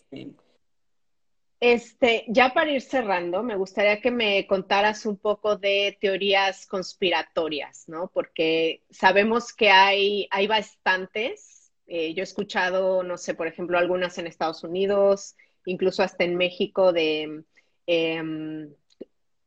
[1.72, 7.88] este, ya para ir cerrando, me gustaría que me contaras un poco de teorías conspiratorias,
[7.88, 8.10] ¿no?
[8.12, 11.72] Porque sabemos que hay, hay bastantes.
[11.86, 16.36] Eh, yo he escuchado, no sé, por ejemplo, algunas en Estados Unidos, incluso hasta en
[16.36, 17.44] México, de,
[17.86, 18.70] em,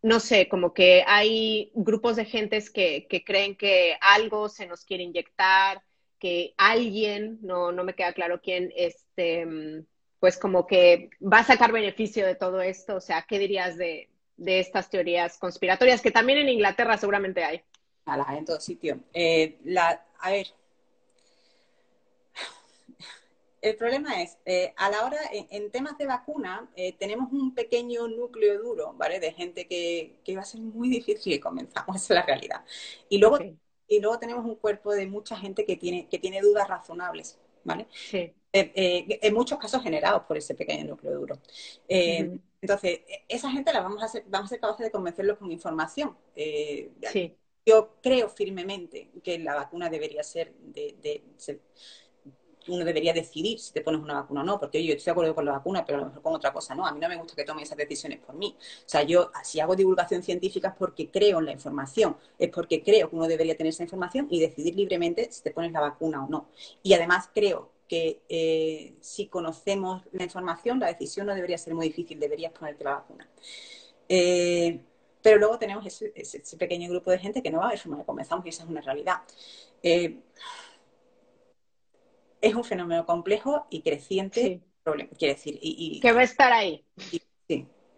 [0.02, 4.86] no sé, como que hay grupos de gentes que, que creen que algo se nos
[4.86, 5.84] quiere inyectar,
[6.18, 9.86] que alguien, no, no me queda claro quién, este em,
[10.20, 12.96] pues como que va a sacar beneficio de todo esto.
[12.96, 17.62] O sea, ¿qué dirías de, estas teorías conspiratorias que también en Inglaterra seguramente hay?
[18.06, 19.00] A en todo sitio.
[19.14, 20.48] Eh, la, a ver,
[23.62, 28.08] el problema es, eh, a la hora, en, temas de vacuna, eh, tenemos un pequeño
[28.08, 29.20] núcleo duro, ¿vale?
[29.20, 32.64] De gente que, que va a ser muy difícil que comenzamos, esa es la realidad.
[33.10, 33.40] Y luego,
[33.88, 37.88] y luego tenemos un cuerpo de mucha gente que tiene, que tiene dudas razonables, ¿vale?
[37.92, 38.34] Sí.
[38.54, 41.40] Eh, eh, en muchos casos generados por ese pequeño núcleo duro.
[41.88, 45.52] Eh, entonces, esa gente la vamos a ser, vamos a ser capaces de convencerlos con
[45.52, 46.16] información.
[47.66, 51.22] Yo creo firmemente que la vacuna debería ser de,
[52.70, 55.36] uno debería decidir si te pones una vacuna o no, porque yo estoy de acuerdo
[55.36, 56.86] con la vacuna, pero a lo mejor con otra cosa no.
[56.86, 58.56] A mí no me gusta que tome esas decisiones por mí.
[58.58, 62.84] O sea, yo si hago divulgación científica es porque creo en la información, es porque
[62.84, 66.24] creo que uno debería tener esa información y decidir libremente si te pones la vacuna
[66.24, 66.50] o no.
[66.84, 71.88] Y además creo que eh, si conocemos la información, la decisión no debería ser muy
[71.88, 73.30] difícil, deberías ponerte la vacuna.
[74.10, 74.80] Eh,
[75.22, 78.46] pero luego tenemos ese, pequeño grupo de gente que no va a ver cómo comenzamos
[78.46, 79.22] y esa es una realidad.
[79.84, 80.20] Eh,
[82.40, 84.62] es un fenómeno complejo y creciente.
[85.18, 86.86] quiere decir, y, que va a estar ahí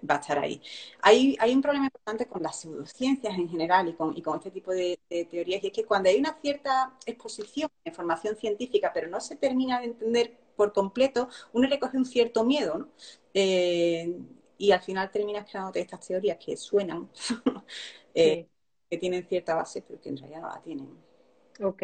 [0.10, 0.62] va a estar ahí.
[1.02, 4.52] Hay, hay un problema importante con las pseudociencias en general y con, y con este
[4.52, 9.08] tipo de, teorías, y es que cuando hay una cierta exposición de información científica, pero
[9.10, 12.90] no se termina de entender por completo, uno le coge un cierto miedo, ¿no?
[13.34, 14.18] Eh,
[14.58, 17.10] y al final terminas creándote estas teorías que suenan,
[18.14, 18.48] eh,
[18.90, 21.09] que tienen cierta base, pero que en realidad no la tienen.
[21.62, 21.84] Ok.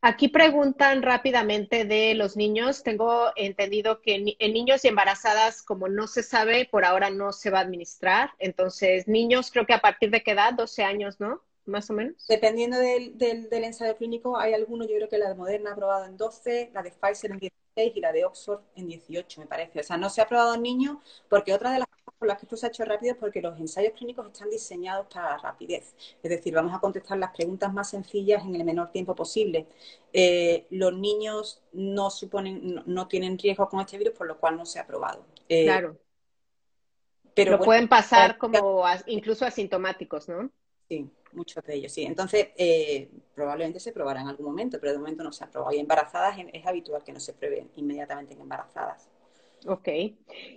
[0.00, 2.82] Aquí preguntan rápidamente de los niños.
[2.82, 7.50] Tengo entendido que en niños y embarazadas, como no se sabe, por ahora no se
[7.50, 8.30] va a administrar.
[8.40, 11.40] Entonces, niños, creo que a partir de qué edad, 12 años, ¿no?
[11.66, 12.26] Más o menos.
[12.28, 15.72] Dependiendo del, del, del ensayo clínico, hay algunos, yo creo que la de Moderna ha
[15.74, 19.46] aprobado en 12, la de Pfizer en 16 y la de Oxford en 18, me
[19.46, 19.80] parece.
[19.80, 20.98] O sea, no se ha aprobado en niños
[21.28, 21.88] porque otra de las
[22.18, 25.06] por las que esto se ha hecho rápido es porque los ensayos clínicos están diseñados
[25.12, 25.94] para la rapidez.
[26.22, 29.66] Es decir, vamos a contestar las preguntas más sencillas en el menor tiempo posible.
[30.12, 34.64] Eh, los niños no suponen, no, tienen riesgo con este virus, por lo cual no
[34.64, 35.24] se ha aprobado.
[35.48, 35.98] Eh, claro.
[37.34, 40.50] Pero lo pueden pasar como incluso asintomáticos, ¿no?
[40.88, 42.04] Sí, muchos de ellos, sí.
[42.04, 45.74] Entonces, eh, probablemente se probará en algún momento, pero de momento no se ha probado.
[45.74, 49.08] Y embarazadas es habitual que no se pruebe inmediatamente en embarazadas.
[49.66, 49.88] Ok.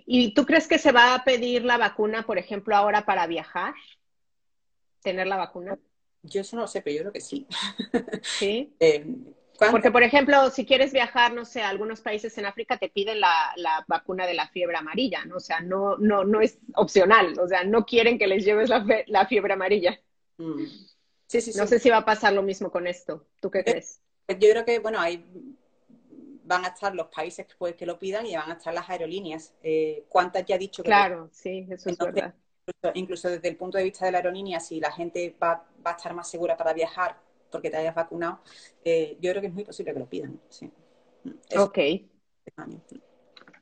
[0.06, 3.74] ¿Y tú crees que se va a pedir la vacuna, por ejemplo, ahora para viajar?
[5.02, 5.78] ¿Tener la vacuna?
[6.22, 7.48] Yo eso no lo sé, pero yo creo que sí.
[8.24, 8.74] Sí.
[8.80, 9.06] Eh,
[9.72, 13.20] Porque, por ejemplo, si quieres viajar, no sé, a algunos países en África te piden
[13.20, 15.38] la, vacuna de la fiebre amarilla, ¿no?
[15.38, 19.26] O sea, no, no, no es opcional, o sea, no quieren que les lleves la,
[19.28, 20.00] fiebre amarilla.
[20.40, 20.66] Mm.
[21.28, 21.60] Sí, sí, sí.
[21.60, 23.28] No sé si va a pasar lo mismo con esto.
[23.40, 24.02] ¿Tú qué crees?
[24.28, 25.24] Yo creo que, bueno, hay
[26.50, 28.90] van a estar los países que, pues, que lo pidan y van a estar las
[28.90, 29.54] aerolíneas.
[29.62, 32.34] Eh, ¿Cuántas ya ha dicho que Claro, sí, eso es verdad.
[32.96, 36.14] Incluso, desde el punto de vista de la aerolínea, si la gente va, a estar
[36.16, 37.18] más segura para viajar
[37.52, 38.40] porque te hayas vacunado,
[38.84, 40.40] eh, yo creo que es muy posible que lo pidan.
[41.56, 41.78] ok.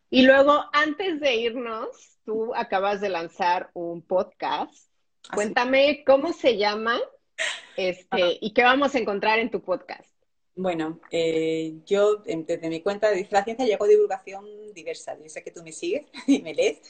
[0.09, 4.86] Y luego, antes de irnos, tú acabas de lanzar un podcast.
[5.33, 6.99] Cuéntame cómo se llama
[7.75, 10.09] este, y qué vamos a encontrar en tu podcast.
[10.55, 15.15] Bueno, eh, yo desde mi cuenta de Dice la Ciencia llego divulgación diversa.
[15.21, 16.81] Yo sé que tú me sigues y me lees.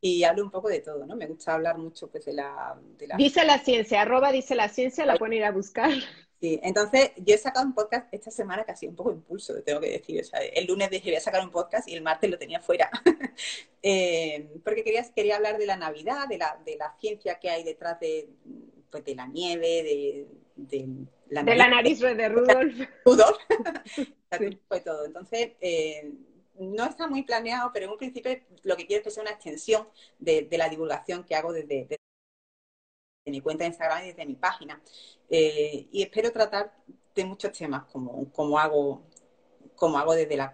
[0.00, 1.16] Y hablo un poco de todo, ¿no?
[1.16, 2.80] Me gusta hablar mucho pues, de, la,
[3.18, 5.90] Dice la ciencia, arroba dice la ciencia, la pueden ir a buscar.
[6.40, 9.60] Sí, entonces yo he sacado un podcast esta semana que ha sido un poco impulso,
[9.62, 10.20] tengo que decir.
[10.20, 12.60] O sea, el lunes dije voy a sacar un podcast y el martes lo tenía
[12.60, 12.90] fuera.
[13.80, 17.62] Eh, porque quería, quería hablar de la Navidad, de la, de la ciencia que hay
[17.62, 18.28] detrás de,
[18.90, 20.26] pues, de la nieve, de,
[20.56, 20.88] de
[21.28, 22.74] la, de la nariz de Rudolf.
[23.04, 23.38] Rudolf.
[24.66, 25.04] Fue todo.
[25.06, 26.10] Entonces, eh,
[26.58, 28.32] no está muy planeado, pero en un principio
[28.64, 32.00] lo que quiero es que sea una extensión de, la divulgación que hago desde,
[33.30, 34.80] mi cuenta de Instagram y desde mi página.
[35.28, 36.72] Eh, y espero tratar
[37.14, 39.02] de muchos temas como, como, hago,
[39.74, 40.52] como hago desde la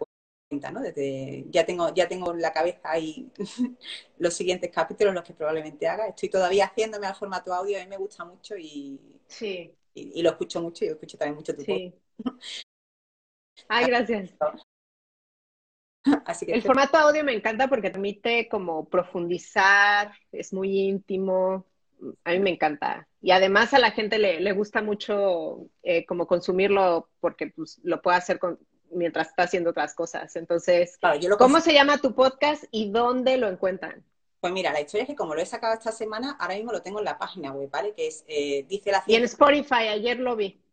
[0.48, 0.80] cuenta, ¿no?
[0.80, 3.30] Desde, ya tengo, ya tengo en la cabeza ahí
[4.18, 6.06] los siguientes capítulos, los que probablemente haga.
[6.08, 9.74] Estoy todavía haciéndome al formato audio, a mí me gusta mucho y, sí.
[9.94, 11.94] y, lo escucho mucho y lo escucho también mucho tu sí.
[13.68, 14.34] Ay, gracias.
[16.48, 21.66] el formato audio me encanta porque permite como profundizar, es muy íntimo,
[22.24, 23.08] a mí me encanta.
[23.20, 28.18] Y además a la gente le, gusta mucho eh, como consumirlo porque pues, lo puede
[28.18, 28.38] hacer
[28.90, 30.36] mientras está haciendo otras cosas.
[30.36, 30.98] Entonces,
[31.38, 34.04] ¿cómo se llama tu podcast y dónde lo encuentran?
[34.40, 36.82] Pues mira, la historia es que como lo he sacado esta semana, ahora mismo lo
[36.82, 37.94] tengo en la página web, ¿vale?
[37.94, 40.63] Que es, eh, dice la Y en Spotify, ayer lo vi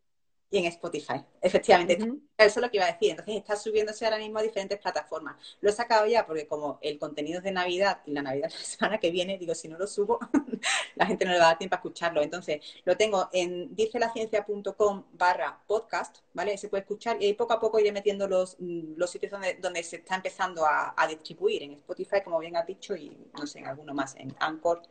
[0.52, 1.24] y en Spotify.
[1.42, 3.12] Efectivamente, eso es lo que iba a decir.
[3.12, 5.38] Entonces está subiéndose ahora mismo a diferentes plataformas.
[5.62, 8.60] Lo he sacado ya porque como el contenido es de Navidad y la Navidad es
[8.60, 10.20] la semana que viene, digo, si no lo subo,
[10.96, 12.22] la gente no le va a dar tiempo a escucharlo.
[12.22, 16.58] Entonces lo tengo en dicelaciencia.com barra podcast, ¿vale?
[16.58, 19.54] Se puede escuchar y ahí poco a poco iré metiendo los, mm, los sitios donde,
[19.56, 23.48] donde se está empezando a, a distribuir, en Spotify, como bien has dicho, y no
[23.48, 24.82] sé, en alguno más, en Anchor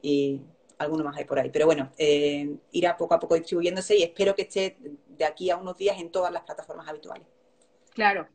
[0.00, 0.40] y
[0.78, 1.50] alguno más hay por ahí.
[1.50, 5.56] Pero bueno, eh, irá poco a poco distribuyéndose y espero que esté de aquí a
[5.56, 7.26] unos días en todas las plataformas habituales.
[7.94, 8.28] Claro,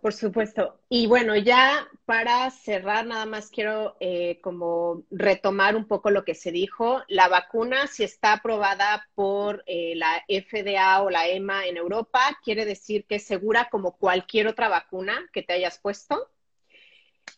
[0.00, 0.80] por supuesto.
[0.88, 6.34] Y bueno, ya para cerrar, nada más quiero eh, como retomar un poco lo que
[6.34, 7.02] se dijo.
[7.08, 12.64] La vacuna, si está aprobada por eh, la FDA o la EMA en Europa, quiere
[12.64, 16.30] decir que es segura como cualquier otra vacuna que te hayas puesto.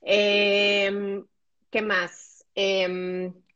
[0.02, 1.24] Em,
[1.70, 2.46] ¿Qué más?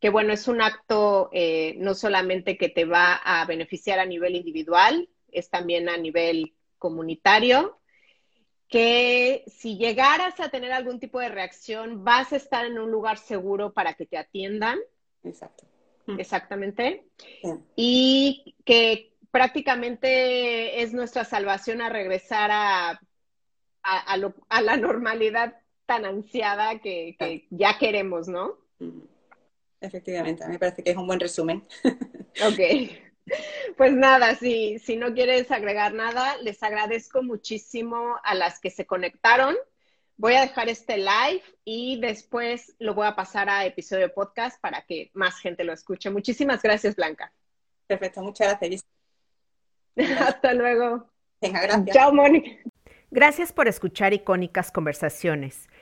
[0.00, 4.34] Que bueno, es un acto eh, no solamente que te va a beneficiar a nivel
[4.34, 7.78] individual, es también a nivel comunitario,
[8.68, 13.18] que si llegaras a tener algún tipo de reacción, vas a estar en un lugar
[13.18, 14.78] seguro para que te atiendan.
[15.24, 15.64] Exacto.
[16.06, 16.20] Mm.
[16.20, 17.04] Exactamente.
[17.76, 23.00] Y que prácticamente es nuestra salvación a regresar a,
[23.82, 28.56] a, la normalidad tan ansiada que, ya queremos, ¿no?
[29.80, 31.66] Efectivamente, me parece que es un buen resumen.
[32.46, 32.60] Ok.
[33.76, 38.86] Pues nada, si, si no quieres agregar nada, les agradezco muchísimo a las que se
[38.86, 39.56] conectaron.
[40.16, 44.60] Voy a dejar este live y después lo voy a pasar a episodio de podcast
[44.60, 46.08] para que más gente lo escuche.
[46.08, 47.32] Muchísimas gracias, Blanca.
[47.86, 48.84] Perfecto, muchas gracias.
[50.20, 51.10] Hasta luego.
[51.40, 51.96] Venga, gracias.
[51.96, 52.50] Chao, Mónica.
[53.10, 55.68] Gracias por escuchar Icónicas Conversaciones,